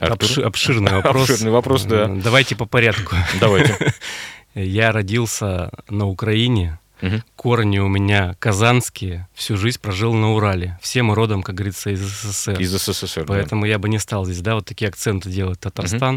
Обши- 0.00 0.42
обширный 0.42 0.92
вопрос. 0.92 1.30
Обширный 1.30 1.50
вопрос, 1.52 1.84
да. 1.84 2.06
Давайте 2.06 2.56
по 2.56 2.66
порядку. 2.66 3.16
Давайте. 3.40 3.76
Я 4.54 4.92
родился 4.92 5.70
на 5.88 6.06
Украине, 6.06 6.78
Угу. 7.00 7.22
Корни 7.36 7.78
у 7.78 7.88
меня 7.88 8.34
казанские, 8.38 9.28
всю 9.34 9.56
жизнь 9.56 9.80
прожил 9.80 10.14
на 10.14 10.32
Урале. 10.34 10.78
Все 10.82 11.02
мы 11.02 11.14
родом, 11.14 11.42
как 11.42 11.54
говорится, 11.54 11.90
из 11.90 12.00
СССР. 12.00 12.60
Из 12.60 12.70
СССР, 12.72 13.24
Поэтому 13.26 13.62
да. 13.62 13.68
я 13.68 13.78
бы 13.78 13.88
не 13.88 13.98
стал 13.98 14.24
здесь, 14.24 14.40
да, 14.40 14.54
вот 14.54 14.66
такие 14.66 14.88
акценты 14.88 15.30
делать, 15.30 15.60
Татарстан. 15.60 16.16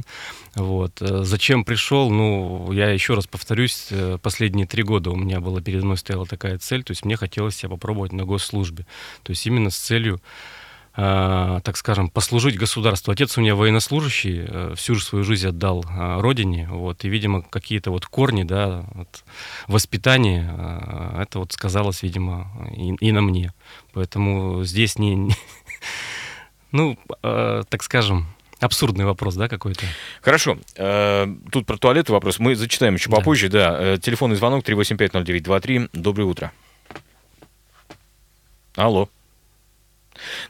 Угу. 0.55 0.63
Вот. 0.63 1.01
Э, 1.01 1.23
зачем 1.23 1.63
пришел? 1.63 2.09
Ну, 2.09 2.71
я 2.71 2.89
еще 2.89 3.13
раз 3.13 3.27
повторюсь, 3.27 3.87
э, 3.91 4.17
последние 4.21 4.65
три 4.65 4.83
года 4.83 5.11
у 5.11 5.15
меня 5.15 5.39
была 5.39 5.61
передо 5.61 5.85
мной 5.85 5.97
стояла 5.97 6.25
такая 6.25 6.57
цель, 6.57 6.83
то 6.83 6.91
есть 6.91 7.05
мне 7.05 7.15
хотелось 7.15 7.55
себя 7.55 7.69
попробовать 7.69 8.11
на 8.11 8.25
госслужбе. 8.25 8.85
То 9.23 9.31
есть 9.31 9.45
именно 9.45 9.69
с 9.69 9.77
целью 9.77 10.21
так 10.93 11.77
скажем, 11.77 12.09
послужить 12.09 12.57
государству. 12.57 13.11
Отец 13.11 13.37
у 13.37 13.41
меня 13.41 13.55
военнослужащий, 13.55 14.45
э, 14.45 14.73
всю 14.75 14.95
же 14.95 15.03
свою 15.03 15.23
жизнь 15.23 15.47
отдал 15.47 15.85
э, 15.85 16.19
родине, 16.19 16.67
вот, 16.69 17.05
и, 17.05 17.09
видимо, 17.09 17.43
какие-то 17.43 17.91
вот 17.91 18.05
корни, 18.05 18.43
да, 18.43 18.83
вот, 18.93 19.23
воспитание, 19.67 20.53
это 21.17 21.39
вот 21.39 21.53
сказалось, 21.53 22.03
видимо, 22.03 22.51
и, 22.75 22.93
и 22.99 23.11
на 23.13 23.21
мне. 23.21 23.53
Поэтому 23.93 24.65
здесь 24.65 24.99
не, 24.99 25.33
ну, 26.71 26.97
так 27.21 27.83
скажем, 27.83 28.27
Абсурдный 28.59 29.05
вопрос, 29.05 29.33
да, 29.33 29.47
какой-то? 29.47 29.83
Хорошо. 30.21 30.55
Тут 30.75 31.65
про 31.65 31.77
туалеты 31.77 32.11
вопрос. 32.11 32.37
Мы 32.37 32.53
зачитаем 32.53 32.93
еще 32.93 33.09
да. 33.09 33.17
попозже. 33.17 33.49
Да. 33.49 33.97
Телефонный 33.97 34.35
звонок 34.35 34.63
3850923. 34.63 35.89
Доброе 35.93 36.25
утро. 36.25 36.51
Алло. 38.75 39.09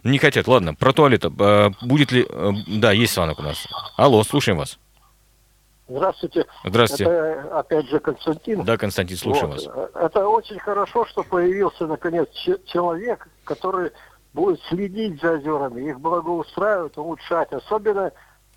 Не 0.03 0.17
хотят. 0.17 0.47
Ладно, 0.47 0.73
про 0.73 0.93
туалет. 0.93 1.23
А, 1.25 1.71
будет 1.81 2.11
ли... 2.11 2.25
Э, 2.27 2.51
да, 2.67 2.91
есть 2.91 3.13
звонок 3.13 3.39
у 3.39 3.43
нас. 3.43 3.67
Алло, 3.97 4.23
слушаем 4.23 4.57
вас. 4.57 4.77
Здравствуйте. 5.87 6.45
Здравствуйте. 6.63 7.03
Это 7.03 7.59
опять 7.59 7.89
же 7.89 7.99
Константин. 7.99 8.63
Да, 8.63 8.77
Константин, 8.77 9.17
слушаем 9.17 9.51
вот. 9.51 9.65
вас. 9.65 9.89
Это 9.95 10.27
очень 10.27 10.57
хорошо, 10.59 11.05
что 11.05 11.23
появился 11.23 11.85
наконец 11.85 12.29
человек, 12.65 13.27
который 13.43 13.91
будет 14.33 14.61
следить 14.69 15.21
за 15.21 15.33
озерами, 15.33 15.89
их 15.89 15.99
благоустраивать, 15.99 16.97
улучшать. 16.97 17.51
Особенно 17.51 18.11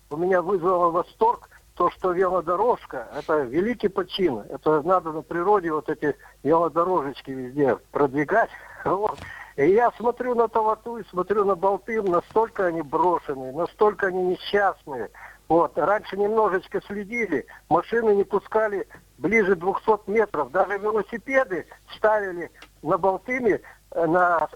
у 0.09 0.17
меня 0.17 0.41
вызвало 0.41 0.91
восторг 0.91 1.49
то, 1.75 1.89
что 1.91 2.13
велодорожка, 2.13 3.09
это 3.17 3.41
великий 3.41 3.89
почин. 3.89 4.43
Это 4.49 4.81
надо 4.81 5.11
на 5.11 5.21
природе 5.21 5.71
вот 5.71 5.89
эти 5.89 6.15
велодорожечки 6.43 7.31
везде 7.31 7.77
продвигать. 7.91 8.49
Вот. 8.85 9.17
И 9.55 9.69
я 9.69 9.91
смотрю 9.91 10.35
на 10.35 10.49
Тавату 10.49 10.97
и 10.97 11.07
смотрю 11.09 11.45
на 11.45 11.55
Балтым, 11.55 12.05
настолько 12.05 12.65
они 12.65 12.81
брошенные, 12.81 13.53
настолько 13.53 14.07
они 14.07 14.23
несчастные. 14.23 15.09
Вот. 15.47 15.77
Раньше 15.77 16.17
немножечко 16.17 16.81
следили, 16.81 17.45
машины 17.69 18.15
не 18.15 18.23
пускали 18.25 18.85
ближе 19.17 19.55
200 19.55 20.09
метров. 20.09 20.51
Даже 20.51 20.77
велосипеды 20.77 21.67
ставили 21.95 22.51
на 22.81 22.97
Балтыме, 22.97 23.61
э, 23.91 24.05
на 24.05 24.49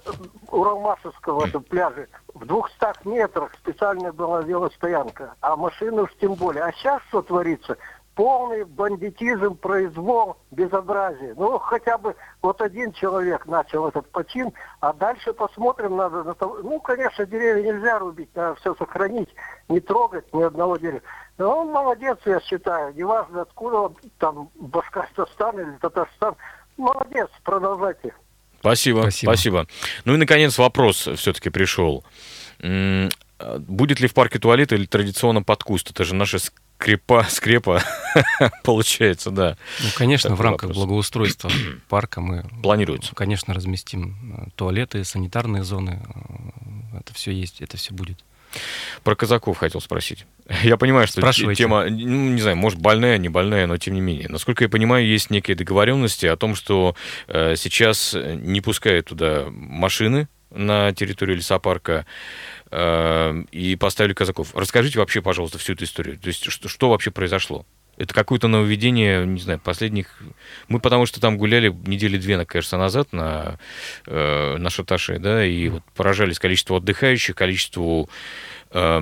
Уралмашевского 0.51 1.45
пляже, 1.61 2.09
в 2.33 2.45
200 2.45 3.07
метрах 3.07 3.53
специальная 3.53 4.11
была 4.11 4.41
велостоянка. 4.41 5.35
А 5.39 5.55
машины 5.55 6.01
уж 6.01 6.13
тем 6.19 6.33
более. 6.33 6.63
А 6.63 6.73
сейчас 6.73 7.01
что 7.03 7.21
творится? 7.21 7.77
Полный 8.19 8.65
бандитизм, 8.65 9.55
произвол, 9.55 10.35
безобразие. 10.51 11.33
Ну, 11.37 11.57
хотя 11.57 11.97
бы 11.97 12.17
вот 12.41 12.61
один 12.61 12.91
человек 12.91 13.45
начал 13.45 13.87
этот 13.87 14.11
почин, 14.11 14.51
а 14.81 14.91
дальше 14.91 15.31
посмотрим, 15.31 15.95
надо 15.95 16.25
на 16.25 16.33
то. 16.33 16.59
Ну, 16.61 16.81
конечно, 16.81 17.25
деревья 17.25 17.71
нельзя 17.71 17.97
рубить, 17.97 18.27
надо 18.35 18.55
все 18.55 18.75
сохранить, 18.75 19.29
не 19.69 19.79
трогать 19.79 20.25
ни 20.33 20.41
одного 20.43 20.75
дерева. 20.75 21.01
Но 21.37 21.59
он 21.61 21.69
молодец, 21.69 22.17
я 22.25 22.41
считаю, 22.41 22.93
неважно 22.93 23.43
откуда 23.43 23.77
он, 23.77 23.95
там, 24.17 24.49
Башкортостан 24.55 25.57
или 25.57 25.77
Татарстан. 25.79 26.35
Молодец, 26.75 27.29
продолжайте. 27.45 28.13
Спасибо, 28.59 28.99
спасибо. 29.03 29.29
спасибо. 29.31 29.67
Ну 30.03 30.15
и, 30.15 30.17
наконец, 30.17 30.57
вопрос 30.57 31.07
все-таки 31.15 31.49
пришел. 31.49 32.03
Будет 32.59 34.01
ли 34.01 34.09
в 34.09 34.13
парке 34.13 34.39
туалет 34.39 34.73
или 34.73 34.85
традиционно 34.85 35.41
под 35.41 35.63
куст? 35.63 35.91
Это 35.91 36.03
же 36.03 36.15
наша 36.15 36.39
скрепа, 36.79 37.25
скрепа 37.29 37.83
получается, 38.63 39.31
да. 39.31 39.57
Ну, 39.81 39.89
конечно, 39.95 40.29
Такой 40.29 40.37
в 40.37 40.41
рамках 40.41 40.69
вопрос. 40.69 40.77
благоустройства 40.77 41.51
парка 41.89 42.21
мы, 42.21 42.45
Планируется. 42.63 43.13
конечно, 43.15 43.53
разместим 43.53 44.15
э, 44.37 44.49
туалеты, 44.55 45.03
санитарные 45.03 45.63
зоны. 45.63 46.01
Э, 46.93 46.99
это 46.99 47.13
все 47.13 47.31
есть, 47.31 47.61
это 47.61 47.77
все 47.77 47.93
будет. 47.93 48.23
Про 49.03 49.15
казаков 49.15 49.57
хотел 49.59 49.79
спросить. 49.79 50.25
Я 50.63 50.77
понимаю, 50.77 51.05
что 51.05 51.21
тема, 51.53 51.85
ну, 51.85 52.29
не 52.31 52.41
знаю, 52.41 52.57
может, 52.57 52.79
больная, 52.79 53.17
не 53.19 53.29
больная, 53.29 53.67
но 53.67 53.77
тем 53.77 53.93
не 53.93 54.01
менее. 54.01 54.27
Насколько 54.27 54.63
я 54.63 54.69
понимаю, 54.69 55.05
есть 55.05 55.29
некие 55.29 55.55
договоренности 55.55 56.25
о 56.25 56.35
том, 56.35 56.55
что 56.55 56.95
э, 57.27 57.55
сейчас 57.57 58.15
не 58.15 58.61
пускают 58.61 59.07
туда 59.07 59.45
машины 59.51 60.27
на 60.49 60.91
территорию 60.93 61.37
лесопарка. 61.37 62.07
И 62.71 63.77
поставили 63.79 64.13
казаков. 64.13 64.55
Расскажите 64.55 64.99
вообще, 64.99 65.21
пожалуйста, 65.21 65.57
всю 65.57 65.73
эту 65.73 65.85
историю. 65.85 66.19
То 66.19 66.27
есть, 66.27 66.43
что, 66.51 66.67
что 66.67 66.89
вообще 66.89 67.09
произошло? 67.09 67.65
Это 67.97 68.13
какое-то 68.13 68.47
нововведение, 68.47 69.25
не 69.25 69.41
знаю, 69.41 69.59
последних... 69.59 70.21
Мы 70.69 70.79
потому 70.79 71.05
что 71.05 71.19
там 71.19 71.37
гуляли 71.37 71.67
недели 71.67 72.17
две, 72.17 72.43
кажется, 72.45 72.77
назад 72.77 73.11
на, 73.11 73.59
э, 74.05 74.55
на 74.57 74.69
Шаташе, 74.69 75.19
да, 75.19 75.45
и 75.45 75.67
вот 75.67 75.83
поражались 75.95 76.39
количеству 76.39 76.77
отдыхающих, 76.77 77.35
количеству... 77.35 78.09
Э, 78.71 79.01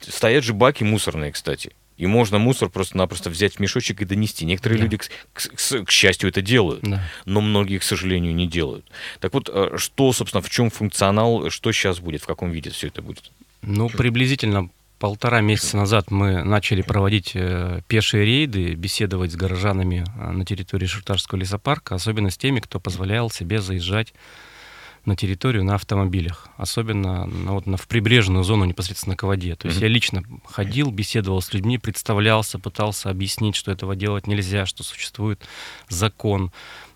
стоят 0.00 0.44
же 0.44 0.52
баки 0.52 0.84
мусорные, 0.84 1.32
кстати. 1.32 1.72
И 2.02 2.06
можно 2.06 2.40
мусор 2.40 2.68
просто-напросто 2.68 3.30
взять 3.30 3.54
в 3.54 3.60
мешочек 3.60 4.02
и 4.02 4.04
донести. 4.04 4.44
Некоторые 4.44 4.78
да. 4.78 4.84
люди, 4.86 4.96
к, 4.96 5.08
к, 5.34 5.84
к 5.84 5.90
счастью, 5.92 6.30
это 6.30 6.42
делают, 6.42 6.82
да. 6.82 7.00
но 7.26 7.40
многие, 7.40 7.78
к 7.78 7.84
сожалению, 7.84 8.34
не 8.34 8.48
делают. 8.48 8.84
Так 9.20 9.32
вот, 9.32 9.48
э, 9.48 9.76
что, 9.76 10.12
собственно, 10.12 10.42
в 10.42 10.50
чем 10.50 10.68
функционал, 10.68 11.48
что 11.48 11.70
сейчас 11.70 12.00
будет, 12.00 12.20
в 12.22 12.26
каком 12.26 12.50
виде 12.50 12.70
все 12.70 12.88
это 12.88 13.02
будет? 13.02 13.30
Ну, 13.62 13.88
приблизительно 13.88 14.68
полтора 14.98 15.42
месяца 15.42 15.76
назад 15.76 16.10
мы 16.10 16.42
начали 16.42 16.82
проводить 16.82 17.36
э, 17.36 17.82
пешие 17.86 18.24
рейды, 18.24 18.74
беседовать 18.74 19.30
с 19.30 19.36
горожанами 19.36 20.04
э, 20.04 20.30
на 20.32 20.44
территории 20.44 20.86
Шуртарского 20.86 21.38
лесопарка, 21.38 21.94
особенно 21.94 22.30
с 22.30 22.36
теми, 22.36 22.58
кто 22.58 22.80
позволял 22.80 23.30
себе 23.30 23.60
заезжать 23.60 24.12
на 25.04 25.16
территорию 25.16 25.64
на 25.64 25.74
автомобилях, 25.74 26.48
особенно 26.56 27.26
на, 27.26 27.52
вот, 27.52 27.66
на, 27.66 27.76
в 27.76 27.88
прибрежную 27.88 28.44
зону 28.44 28.64
непосредственно 28.64 29.16
к 29.16 29.24
воде. 29.24 29.56
То 29.56 29.66
есть 29.66 29.80
mm-hmm. 29.80 29.84
я 29.84 29.88
лично 29.88 30.22
ходил, 30.44 30.90
беседовал 30.90 31.42
с 31.42 31.52
людьми, 31.52 31.78
представлялся, 31.78 32.58
пытался 32.58 33.10
объяснить, 33.10 33.56
что 33.56 33.72
этого 33.72 33.96
делать 33.96 34.26
нельзя, 34.26 34.64
что 34.64 34.84
существует 34.84 35.40
закон, 35.88 36.52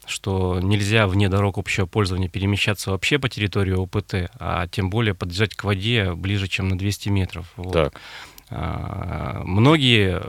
что 0.07 0.61
нельзя 0.61 1.09
вне 1.09 1.29
дорог 1.29 1.59
общего 1.59 1.87
пользования 1.87 2.29
перемещаться 2.29 2.93
вообще 2.93 3.19
по 3.19 3.29
территории 3.29 3.73
ОПТ, 3.73 4.31
а 4.39 4.69
тем 4.69 4.89
более 4.89 5.15
подъезжать 5.15 5.55
к 5.55 5.65
воде 5.65 6.15
ближе, 6.15 6.47
чем 6.47 6.69
на 6.69 6.79
200 6.79 7.09
метров. 7.09 7.53
Вот. 7.57 7.73
Так. 7.73 8.01
А, 8.49 9.43
многие 9.45 10.23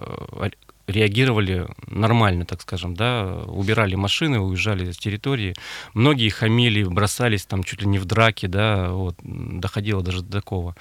реагировали 0.87 1.67
нормально, 1.87 2.45
так 2.45 2.61
скажем, 2.61 2.95
да, 2.95 3.43
убирали 3.45 3.95
машины, 3.95 4.39
уезжали 4.39 4.91
с 4.91 4.97
территории. 4.97 5.53
Многие 5.93 6.29
хамили, 6.29 6.83
бросались 6.83 7.45
там 7.45 7.63
чуть 7.63 7.81
ли 7.81 7.87
не 7.87 7.99
в 7.99 8.05
драке, 8.05 8.47
да, 8.47 8.89
вот, 8.91 9.15
доходило 9.21 10.01
даже 10.01 10.21
до 10.21 10.31
такого. 10.31 10.75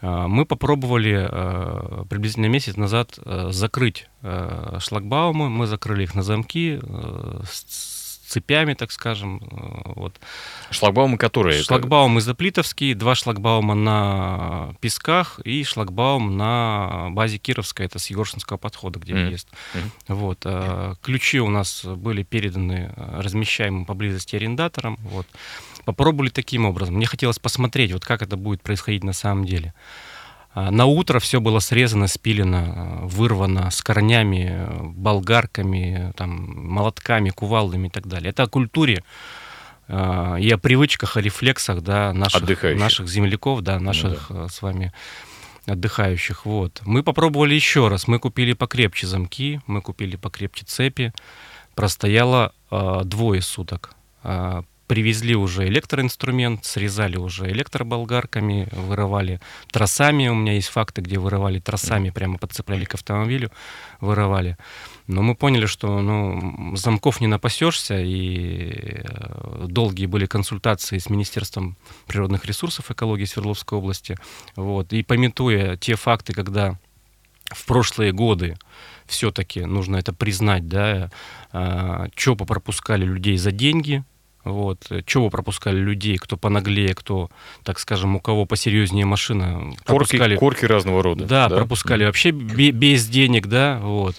А, 0.00 0.28
мы 0.28 0.44
попробовали 0.44 1.14
а, 1.16 2.04
приблизительно 2.08 2.46
месяц 2.46 2.76
назад 2.76 3.18
а, 3.24 3.50
закрыть 3.52 4.08
шлагбаумы, 4.80 5.48
мы 5.48 5.66
закрыли 5.68 6.02
их 6.02 6.16
на 6.16 6.24
замки, 6.24 6.80
цепями, 8.26 8.74
так 8.74 8.92
скажем. 8.92 9.38
Э, 9.38 9.92
вот. 9.94 10.20
Шлагбаумы 10.70 11.18
которые? 11.18 11.62
Шлагбаум 11.62 12.18
изоплитовский, 12.18 12.94
два 12.94 13.14
шлагбаума 13.14 13.74
на 13.74 14.74
Песках 14.80 15.40
и 15.44 15.64
шлагбаум 15.64 16.36
на 16.36 17.08
базе 17.10 17.38
Кировская, 17.38 17.86
это 17.86 17.98
с 17.98 18.10
Егоршинского 18.10 18.56
подхода, 18.56 18.98
где 18.98 19.12
mm-hmm. 19.12 19.26
въезд. 19.26 19.48
Mm-hmm. 19.74 19.90
Вот. 20.08 20.38
Э, 20.44 20.94
ключи 21.02 21.40
у 21.40 21.48
нас 21.48 21.84
были 21.84 22.22
переданы 22.22 22.92
э, 22.94 23.20
размещаемым 23.20 23.84
поблизости 23.84 24.36
арендаторам. 24.36 24.96
Вот. 25.02 25.26
Попробовали 25.84 26.30
таким 26.30 26.66
образом. 26.66 26.96
Мне 26.96 27.06
хотелось 27.06 27.38
посмотреть, 27.38 27.92
вот 27.92 28.04
как 28.04 28.22
это 28.22 28.36
будет 28.36 28.62
происходить 28.62 29.04
на 29.04 29.12
самом 29.12 29.44
деле. 29.44 29.72
А, 30.56 30.70
на 30.70 30.86
утро 30.86 31.18
все 31.18 31.38
было 31.38 31.58
срезано, 31.58 32.06
спилено, 32.06 33.00
вырвано 33.02 33.70
с 33.70 33.82
корнями, 33.82 34.66
болгарками, 34.94 36.14
там, 36.16 36.30
молотками, 36.72 37.28
кувалдами 37.28 37.88
и 37.88 37.90
так 37.90 38.06
далее. 38.06 38.30
Это 38.30 38.44
о 38.44 38.46
культуре 38.46 39.04
а, 39.86 40.36
и 40.36 40.50
о 40.50 40.56
привычках, 40.56 41.18
о 41.18 41.20
рефлексах 41.20 41.82
да, 41.82 42.14
наших, 42.14 42.62
наших 42.74 43.06
земляков, 43.06 43.60
да, 43.60 43.78
наших 43.78 44.30
ну, 44.30 44.44
да. 44.44 44.48
с 44.48 44.62
вами 44.62 44.94
отдыхающих. 45.66 46.46
Вот. 46.46 46.80
Мы 46.86 47.02
попробовали 47.02 47.54
еще 47.54 47.88
раз. 47.88 48.08
Мы 48.08 48.18
купили 48.18 48.54
покрепче 48.54 49.06
замки, 49.06 49.60
мы 49.66 49.82
купили 49.82 50.16
покрепче 50.16 50.64
цепи. 50.64 51.12
Простояло 51.74 52.54
э, 52.70 53.02
двое 53.04 53.42
суток. 53.42 53.90
Э, 54.22 54.62
привезли 54.86 55.34
уже 55.34 55.66
электроинструмент, 55.66 56.64
срезали 56.64 57.16
уже 57.16 57.50
электроболгарками, 57.50 58.68
вырывали 58.72 59.40
тросами. 59.70 60.28
У 60.28 60.34
меня 60.34 60.54
есть 60.54 60.68
факты, 60.68 61.00
где 61.00 61.18
вырывали 61.18 61.58
тросами, 61.58 62.10
прямо 62.10 62.38
подцепляли 62.38 62.84
к 62.84 62.94
автомобилю, 62.94 63.50
вырывали. 64.00 64.56
Но 65.06 65.22
мы 65.22 65.34
поняли, 65.34 65.66
что 65.66 66.00
ну, 66.00 66.74
замков 66.76 67.20
не 67.20 67.26
напасешься, 67.26 68.00
и 68.00 69.02
э, 69.04 69.66
долгие 69.68 70.06
были 70.06 70.26
консультации 70.26 70.98
с 70.98 71.08
Министерством 71.08 71.76
природных 72.06 72.44
ресурсов 72.44 72.90
экологии 72.90 73.24
Свердловской 73.24 73.78
области. 73.78 74.16
Вот. 74.56 74.92
И 74.92 75.02
пометуя 75.02 75.76
те 75.76 75.94
факты, 75.94 76.32
когда 76.32 76.78
в 77.52 77.64
прошлые 77.66 78.12
годы 78.12 78.56
все-таки 79.06 79.64
нужно 79.64 79.96
это 79.96 80.12
признать, 80.12 80.68
да, 80.68 81.10
э, 81.52 82.06
ЧОПа 82.14 82.44
пропускали 82.44 83.04
людей 83.04 83.36
за 83.36 83.52
деньги, 83.52 84.04
вот. 84.46 84.86
Чего 85.04 85.28
пропускали 85.28 85.78
людей, 85.78 86.16
кто 86.18 86.36
понаглее, 86.36 86.94
кто, 86.94 87.30
так 87.64 87.78
скажем, 87.78 88.16
у 88.16 88.20
кого 88.20 88.46
посерьезнее 88.46 89.04
машина. 89.04 89.74
Пропускали, 89.84 90.36
корки, 90.36 90.60
корки 90.60 90.64
разного 90.72 91.02
рода. 91.02 91.24
Да, 91.24 91.48
да? 91.48 91.56
пропускали 91.56 92.04
вообще 92.04 92.30
без 92.30 93.08
денег, 93.08 93.48
да, 93.48 93.78
вот. 93.82 94.14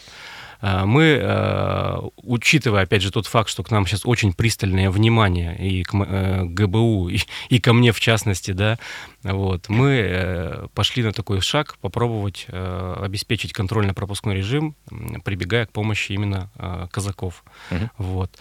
А, 0.60 0.86
мы, 0.86 1.20
а, 1.22 2.04
учитывая, 2.17 2.84
опять 2.84 3.02
же, 3.02 3.12
тот 3.12 3.28
факт, 3.28 3.50
что 3.50 3.63
к 3.63 3.72
нам 3.72 3.86
сейчас 3.86 4.06
очень 4.06 4.34
пристальное 4.34 4.89
внимание 4.89 5.58
и 5.58 5.84
к 5.84 5.93
э, 5.93 6.46
ГБУ, 6.46 7.10
и, 7.10 7.20
и 7.50 7.60
ко 7.60 7.74
мне 7.74 7.91
в 7.91 8.00
частности, 8.00 8.52
да, 8.52 8.80
вот, 9.24 9.70
мы 9.70 9.91
э, 9.91 10.67
пошли 10.74 11.04
на 11.04 11.13
такой 11.13 11.41
шаг, 11.41 11.78
попробовать 11.82 12.46
э, 12.48 12.96
обеспечить 13.04 13.54
контрольно-пропускной 13.54 14.36
режим, 14.36 14.76
прибегая 15.24 15.65
к 15.65 15.72
помощи 15.72 16.13
именно 16.13 16.50
казаков. 16.91 17.43
Угу. 17.72 17.89
Вот. 17.98 18.32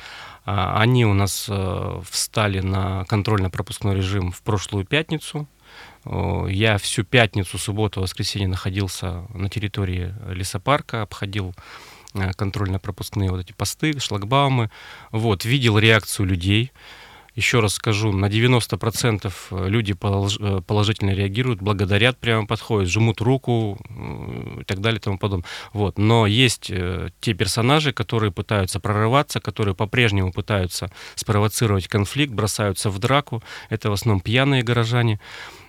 А, 0.45 0.81
они 0.81 1.05
у 1.05 1.15
нас 1.15 1.51
встали 2.09 2.61
на 2.61 3.05
контрольно-пропускной 3.05 3.97
режим 3.97 4.33
в 4.33 4.43
прошлую 4.43 4.85
пятницу, 4.85 5.47
я 6.49 6.79
всю 6.79 7.03
пятницу, 7.03 7.59
субботу, 7.59 8.01
воскресенье 8.01 8.47
находился 8.47 9.27
на 9.35 9.51
территории 9.51 10.15
лесопарка, 10.29 11.03
обходил 11.03 11.53
Э, 11.53 11.96
контрольно-пропускные 12.37 13.31
вот 13.31 13.41
эти 13.41 13.53
посты, 13.53 13.99
шлагбаумы. 13.99 14.71
Вот, 15.11 15.45
видел 15.45 15.79
реакцию 15.79 16.27
людей. 16.27 16.73
Еще 17.37 17.61
раз 17.61 17.75
скажу, 17.75 18.13
на 18.13 18.27
90% 18.27 19.69
люди 19.69 19.93
э, 19.93 20.61
положительно 20.67 21.11
реагируют, 21.11 21.61
благодарят, 21.61 22.17
прямо 22.17 22.47
подходят, 22.47 22.89
жмут 22.89 23.21
руку 23.21 23.79
и 24.59 24.65
так 24.65 24.81
далее 24.81 24.99
и 24.99 25.03
тому 25.03 25.19
подобное. 25.19 25.47
Вот. 25.75 25.99
Но 25.99 26.27
есть 26.27 26.71
э, 26.71 27.11
те 27.21 27.35
персонажи, 27.35 27.93
которые 27.93 28.33
пытаются 28.33 28.81
прорываться, 28.81 29.39
которые 29.41 29.75
по-прежнему 29.75 30.33
пытаются 30.33 30.91
спровоцировать 31.15 31.89
конфликт, 31.89 32.33
бросаются 32.33 32.89
в 32.89 32.99
драку. 32.99 33.43
Это 33.69 33.91
в 33.91 33.93
основном 33.93 34.21
пьяные 34.21 34.63
горожане. 34.63 35.21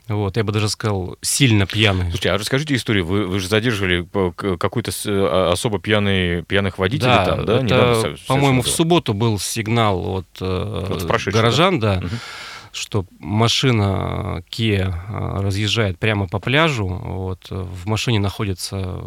Вот, 0.07 0.37
я 0.37 0.43
бы 0.43 0.51
даже 0.51 0.69
сказал, 0.69 1.17
сильно 1.21 1.65
пьяный. 1.65 2.03
Слушайте, 2.03 2.31
а 2.31 2.37
расскажите 2.37 2.75
историю. 2.75 3.05
Вы, 3.05 3.25
вы 3.25 3.39
же 3.39 3.47
задерживали 3.47 4.07
какой-то 4.57 4.91
а, 5.05 5.51
особо 5.51 5.79
пьяный, 5.79 6.43
пьяных 6.43 6.77
водителей 6.77 7.11
да, 7.11 7.25
там, 7.25 7.45
да? 7.45 7.63
Это, 7.63 8.15
по-моему, 8.27 8.61
в 8.61 8.69
субботу 8.69 9.13
был 9.13 9.39
сигнал 9.39 10.17
от 10.17 10.27
э, 10.39 10.85
вот 10.89 11.27
горожан, 11.27 11.79
да, 11.79 11.95
да 11.95 12.05
угу. 12.05 12.15
что 12.71 13.05
машина 13.19 14.43
Kia 14.49 14.93
э, 14.93 15.41
разъезжает 15.41 15.99
прямо 15.99 16.27
по 16.27 16.39
пляжу. 16.39 16.87
Вот, 16.87 17.47
в 17.49 17.87
машине 17.87 18.19
находятся 18.19 19.01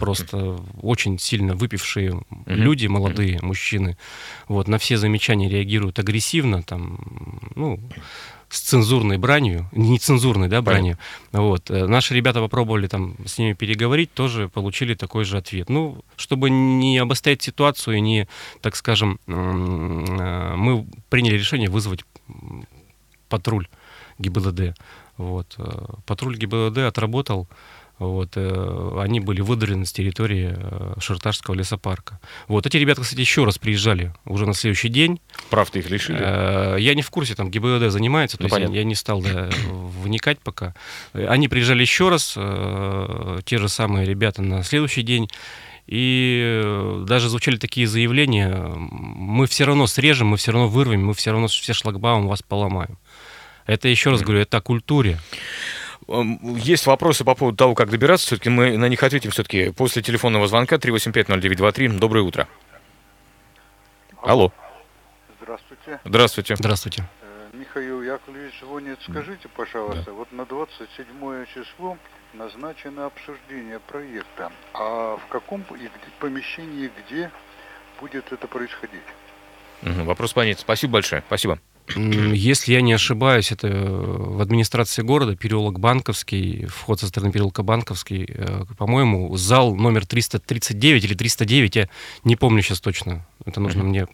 просто 0.00 0.58
очень 0.80 1.18
сильно 1.18 1.54
выпившие 1.54 2.10
mm-hmm. 2.10 2.54
люди, 2.54 2.86
молодые 2.86 3.36
mm-hmm. 3.36 3.44
мужчины. 3.44 3.98
Вот, 4.48 4.66
на 4.66 4.78
все 4.78 4.96
замечания 4.96 5.48
реагируют 5.48 5.98
агрессивно, 5.98 6.62
там, 6.62 6.98
ну, 7.54 7.78
с 8.50 8.60
цензурной 8.60 9.16
бранью, 9.16 9.68
нецензурной, 9.72 10.48
да, 10.48 10.60
бранью. 10.60 10.98
Вот. 11.32 11.70
Э, 11.70 11.86
наши 11.86 12.14
ребята 12.14 12.40
попробовали 12.40 12.88
там 12.88 13.16
с 13.24 13.38
ними 13.38 13.52
переговорить, 13.52 14.12
тоже 14.12 14.48
получили 14.48 14.94
такой 14.94 15.24
же 15.24 15.38
ответ. 15.38 15.68
Ну, 15.68 16.04
чтобы 16.16 16.50
не 16.50 16.98
обострять 16.98 17.42
ситуацию 17.42 17.96
и 17.96 18.00
не, 18.00 18.28
так 18.60 18.74
скажем, 18.74 19.20
э, 19.26 19.32
мы 20.56 20.86
приняли 21.08 21.34
решение 21.34 21.70
вызвать 21.70 22.04
патруль 23.28 23.68
ГИБДД. 24.18 24.76
Вот. 25.16 25.54
Э, 25.58 25.86
патруль 26.04 26.36
ГИБДД 26.36 26.78
отработал 26.78 27.48
вот, 28.00 28.30
э, 28.34 28.98
они 28.98 29.20
были 29.20 29.42
выдворены 29.42 29.84
с 29.84 29.92
территории 29.92 30.54
э, 30.56 30.94
Шарташского 30.98 31.54
лесопарка. 31.54 32.18
Вот, 32.48 32.66
эти 32.66 32.78
ребята, 32.78 33.02
кстати, 33.02 33.20
еще 33.20 33.44
раз 33.44 33.58
приезжали 33.58 34.14
уже 34.24 34.46
на 34.46 34.54
следующий 34.54 34.88
день. 34.88 35.20
Прав-то 35.50 35.78
их 35.78 35.90
лишили? 35.90 36.18
Э, 36.18 36.76
я 36.78 36.94
не 36.94 37.02
в 37.02 37.10
курсе, 37.10 37.34
там 37.34 37.50
ГИБДД 37.50 37.90
занимается, 37.90 38.38
то 38.38 38.44
ну, 38.44 38.48
есть 38.48 38.70
я, 38.70 38.74
я 38.74 38.84
не 38.84 38.94
стал 38.94 39.20
да, 39.20 39.50
вникать 39.68 40.38
пока. 40.38 40.74
Они 41.12 41.48
приезжали 41.48 41.82
еще 41.82 42.08
раз, 42.08 42.38
те 43.44 43.58
же 43.58 43.68
самые 43.68 44.06
ребята 44.06 44.40
на 44.40 44.62
следующий 44.62 45.02
день. 45.02 45.28
И 45.86 47.02
даже 47.06 47.28
звучали 47.28 47.56
такие 47.56 47.86
заявления, 47.86 48.54
мы 48.76 49.46
все 49.46 49.64
равно 49.64 49.86
срежем, 49.86 50.28
мы 50.28 50.38
все 50.38 50.52
равно 50.52 50.68
вырвем, 50.68 51.04
мы 51.04 51.14
все 51.14 51.32
равно 51.32 51.48
все 51.48 51.74
шлагбаум 51.74 52.28
вас 52.28 52.42
поломаем. 52.42 52.96
Это, 53.66 53.88
еще 53.88 54.10
раз 54.10 54.22
говорю, 54.22 54.40
это 54.40 54.56
о 54.56 54.60
культуре. 54.60 55.18
Есть 56.10 56.86
вопросы 56.86 57.24
по 57.24 57.36
поводу 57.36 57.56
того, 57.56 57.74
как 57.74 57.88
добираться. 57.88 58.26
Все-таки 58.26 58.50
мы 58.50 58.76
на 58.76 58.86
них 58.88 59.02
ответим 59.02 59.30
все-таки 59.30 59.70
после 59.70 60.02
телефонного 60.02 60.48
звонка 60.48 60.76
3850923. 60.76 61.98
Доброе 61.98 62.24
утро. 62.24 62.48
Алло. 64.22 64.52
Здравствуйте. 65.40 66.00
Здравствуйте. 66.04 66.56
Здравствуйте. 66.56 67.04
Э, 67.22 67.50
Михаил 67.52 68.02
Яковлевич 68.02 68.60
звонит. 68.60 68.98
Скажите, 69.08 69.48
пожалуйста, 69.48 70.06
да. 70.06 70.12
вот 70.12 70.32
на 70.32 70.44
27 70.44 71.46
число 71.54 71.96
назначено 72.34 73.06
обсуждение 73.06 73.78
проекта. 73.78 74.50
А 74.74 75.16
в 75.16 75.26
каком 75.28 75.64
помещении, 76.18 76.90
где 77.04 77.30
будет 78.00 78.32
это 78.32 78.48
происходить? 78.48 79.00
Вопрос 79.82 80.32
понятен. 80.32 80.60
Спасибо 80.60 80.94
большое. 80.94 81.22
Спасибо. 81.28 81.60
Если 81.96 82.72
я 82.72 82.82
не 82.82 82.92
ошибаюсь, 82.92 83.52
это 83.52 83.68
в 83.68 84.40
администрации 84.40 85.02
города, 85.02 85.36
переулок 85.36 85.80
Банковский, 85.80 86.66
вход 86.66 87.00
со 87.00 87.08
стороны 87.08 87.32
переулка 87.32 87.62
Банковский, 87.62 88.26
э, 88.28 88.64
по-моему, 88.78 89.36
зал 89.36 89.74
номер 89.74 90.06
339 90.06 91.04
или 91.04 91.14
309, 91.14 91.76
я 91.76 91.88
не 92.24 92.36
помню 92.36 92.62
сейчас 92.62 92.80
точно, 92.80 93.26
это 93.44 93.60
нужно 93.60 93.80
mm-hmm. 93.80 93.84
мне 93.84 94.06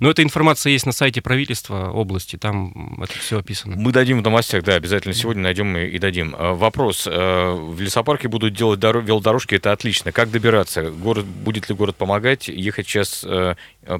но 0.00 0.10
эта 0.10 0.22
информация 0.22 0.72
есть 0.72 0.86
на 0.86 0.92
сайте 0.92 1.22
правительства 1.22 1.90
области, 1.90 2.36
там 2.36 3.00
это 3.02 3.12
все 3.18 3.38
описано. 3.38 3.76
Мы 3.76 3.92
дадим 3.92 4.20
в 4.20 4.22
новостях, 4.22 4.62
да, 4.64 4.74
обязательно 4.74 5.14
сегодня 5.14 5.42
найдем 5.42 5.76
и, 5.76 5.86
и 5.86 5.98
дадим. 5.98 6.34
А, 6.38 6.54
вопрос. 6.54 7.06
Э, 7.06 7.52
в 7.52 7.80
лесопарке 7.80 8.28
будут 8.28 8.54
делать 8.54 8.80
дор- 8.80 9.02
велодорожки, 9.02 9.54
это 9.54 9.72
отлично. 9.72 10.12
Как 10.12 10.30
добираться? 10.30 10.90
Город, 10.90 11.24
будет 11.24 11.68
ли 11.68 11.74
город 11.74 11.96
помогать? 11.96 12.48
Ехать 12.48 12.86
сейчас 12.86 13.24
э, 13.24 13.54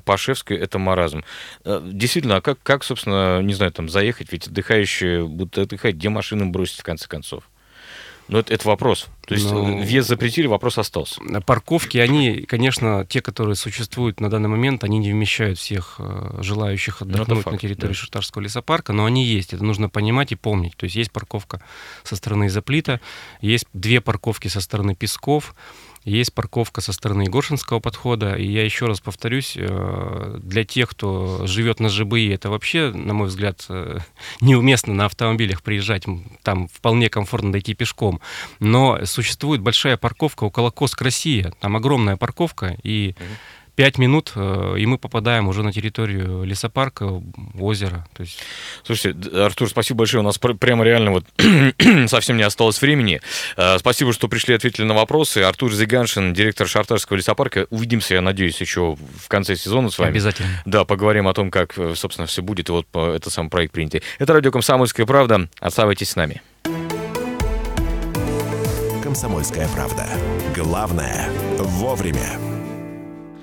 по 0.05 0.16
Шевской– 0.16 0.57
это 0.59 0.79
маразм. 0.79 1.25
Э, 1.64 1.81
действительно, 1.85 2.37
а 2.37 2.40
как, 2.40 2.59
как, 2.62 2.85
собственно, 2.85 3.40
не 3.42 3.55
знаю, 3.55 3.72
там 3.72 3.88
заехать? 3.88 4.33
Ведь 4.33 4.46
отдыхающие 4.46 5.27
будут 5.27 5.57
отдыхать, 5.59 5.94
где 5.94 6.09
машины 6.09 6.46
бросить 6.46 6.81
в 6.81 6.85
конце 6.85 7.07
концов? 7.09 7.44
Но 8.29 8.40
это, 8.40 8.53
это 8.53 8.66
вопрос. 8.68 9.07
То 9.27 9.35
есть 9.35 9.51
Но... 9.51 9.67
Ну, 9.67 9.83
въезд 9.83 10.09
запретили, 10.09 10.47
вопрос 10.47 10.79
остался. 10.79 11.21
Парковки, 11.45 11.99
они, 11.99 12.43
конечно, 12.43 13.05
те, 13.09 13.21
которые 13.21 13.57
существуют 13.57 14.21
на 14.21 14.31
данный 14.31 14.49
момент, 14.49 14.85
они 14.85 14.99
не 14.99 15.12
вмещают 15.12 15.59
всех 15.59 15.97
э, 15.99 16.39
желающих 16.43 17.01
ну, 17.01 17.09
отдохнуть 17.09 17.43
факт, 17.43 17.53
на 17.53 17.59
территории 17.59 17.93
да. 17.93 17.99
Шартарского 17.99 18.43
лесопарка, 18.43 18.93
но 18.93 19.05
они 19.05 19.25
есть. 19.25 19.53
Это 19.53 19.65
нужно 19.65 19.89
понимать 19.89 20.31
и 20.31 20.37
помнить. 20.37 20.77
То 20.77 20.85
есть 20.85 20.95
есть 20.95 21.11
парковка 21.11 21.61
со 22.05 22.15
стороны 22.15 22.49
Заплита, 22.49 23.01
есть 23.41 23.67
две 23.73 24.01
парковки 24.01 24.47
со 24.47 24.61
стороны 24.61 24.95
Песков, 24.95 25.57
есть 26.07 26.33
парковка 26.33 26.81
со 26.81 26.92
стороны 26.92 27.23
Егоршинского 27.23 27.81
подхода. 27.81 28.35
И 28.35 28.47
я 28.47 28.64
еще 28.64 28.87
раз 28.87 29.01
повторюсь, 29.01 29.55
э, 29.57 30.38
для 30.40 30.64
тех, 30.64 30.90
кто 30.90 31.47
живет 31.47 31.81
на 31.81 31.88
ЖБИ, 31.88 32.29
это 32.29 32.49
вообще, 32.49 32.92
на 32.92 33.12
мой 33.12 33.27
взгляд, 33.27 33.66
э, 33.69 33.99
неуместно 34.40 34.95
на 34.95 35.07
автомобилях 35.07 35.62
приезжать. 35.62 36.05
Там 36.42 36.69
вполне 36.69 37.11
комфортно 37.11 37.51
дойти 37.51 37.75
пешком. 37.75 38.21
Но 38.61 39.05
существует 39.05 39.61
большая 39.61 39.97
парковка 39.97 40.45
около 40.45 40.71
Коск 40.71 41.03
России. 41.03 41.53
Там 41.61 41.75
огромная 41.75 42.16
парковка. 42.16 42.77
И 42.85 43.16
пять 43.77 43.99
минут, 43.99 44.33
э, 44.35 44.77
и 44.79 44.87
мы 44.87 44.99
попадаем 44.99 45.49
уже 45.49 45.62
на 45.62 45.73
территорию 45.73 46.43
лесопарка, 46.45 47.23
озера. 47.61 48.07
То 48.17 48.23
есть... 48.23 48.39
Слушайте, 48.83 49.31
Артур, 49.39 49.69
спасибо 49.69 49.99
большое. 49.99 50.23
У 50.23 50.25
нас 50.25 50.39
прямо 50.39 50.83
реально 50.83 51.12
вот 51.12 51.25
совсем 52.09 52.39
не 52.39 52.43
осталось 52.43 52.81
времени. 52.81 53.21
Э, 53.57 53.79
спасибо, 53.79 54.12
что 54.12 54.29
пришли 54.29 54.55
и 54.55 54.57
ответили 54.57 54.85
на 54.85 54.95
вопросы. 54.95 55.39
Артур 55.39 55.73
Зиганшин, 55.73 56.33
директор 56.33 56.67
Шартарского 56.67 57.19
лесопарка. 57.19 57.67
Увидимся, 57.71 58.15
я 58.15 58.23
надеюсь, 58.23 58.61
еще 58.61 58.97
в 58.97 59.29
конце 59.29 59.55
сезона 59.55 59.91
с 59.91 59.99
вами. 59.99 60.11
Обязательно. 60.11 60.49
Да, 60.65 60.85
поговорим 60.85 61.29
о 61.29 61.35
том, 61.35 61.51
как, 61.51 61.79
собственно, 61.95 62.27
все 62.27 62.43
будет, 62.43 62.71
и 62.71 62.73
вот 62.73 62.87
этот 62.95 63.33
сам 63.33 63.51
проект 63.51 63.75
принятый. 63.75 64.03
Это 64.19 64.33
радио 64.33 64.51
«Комсомольская 64.51 65.05
правда». 65.05 65.49
Оставайтесь 65.61 66.11
с 66.11 66.17
нами. 66.17 66.41
«Комсомольская 69.03 69.69
правда». 69.69 70.07
Главное– 70.55 71.29
вовремя. 71.59 72.56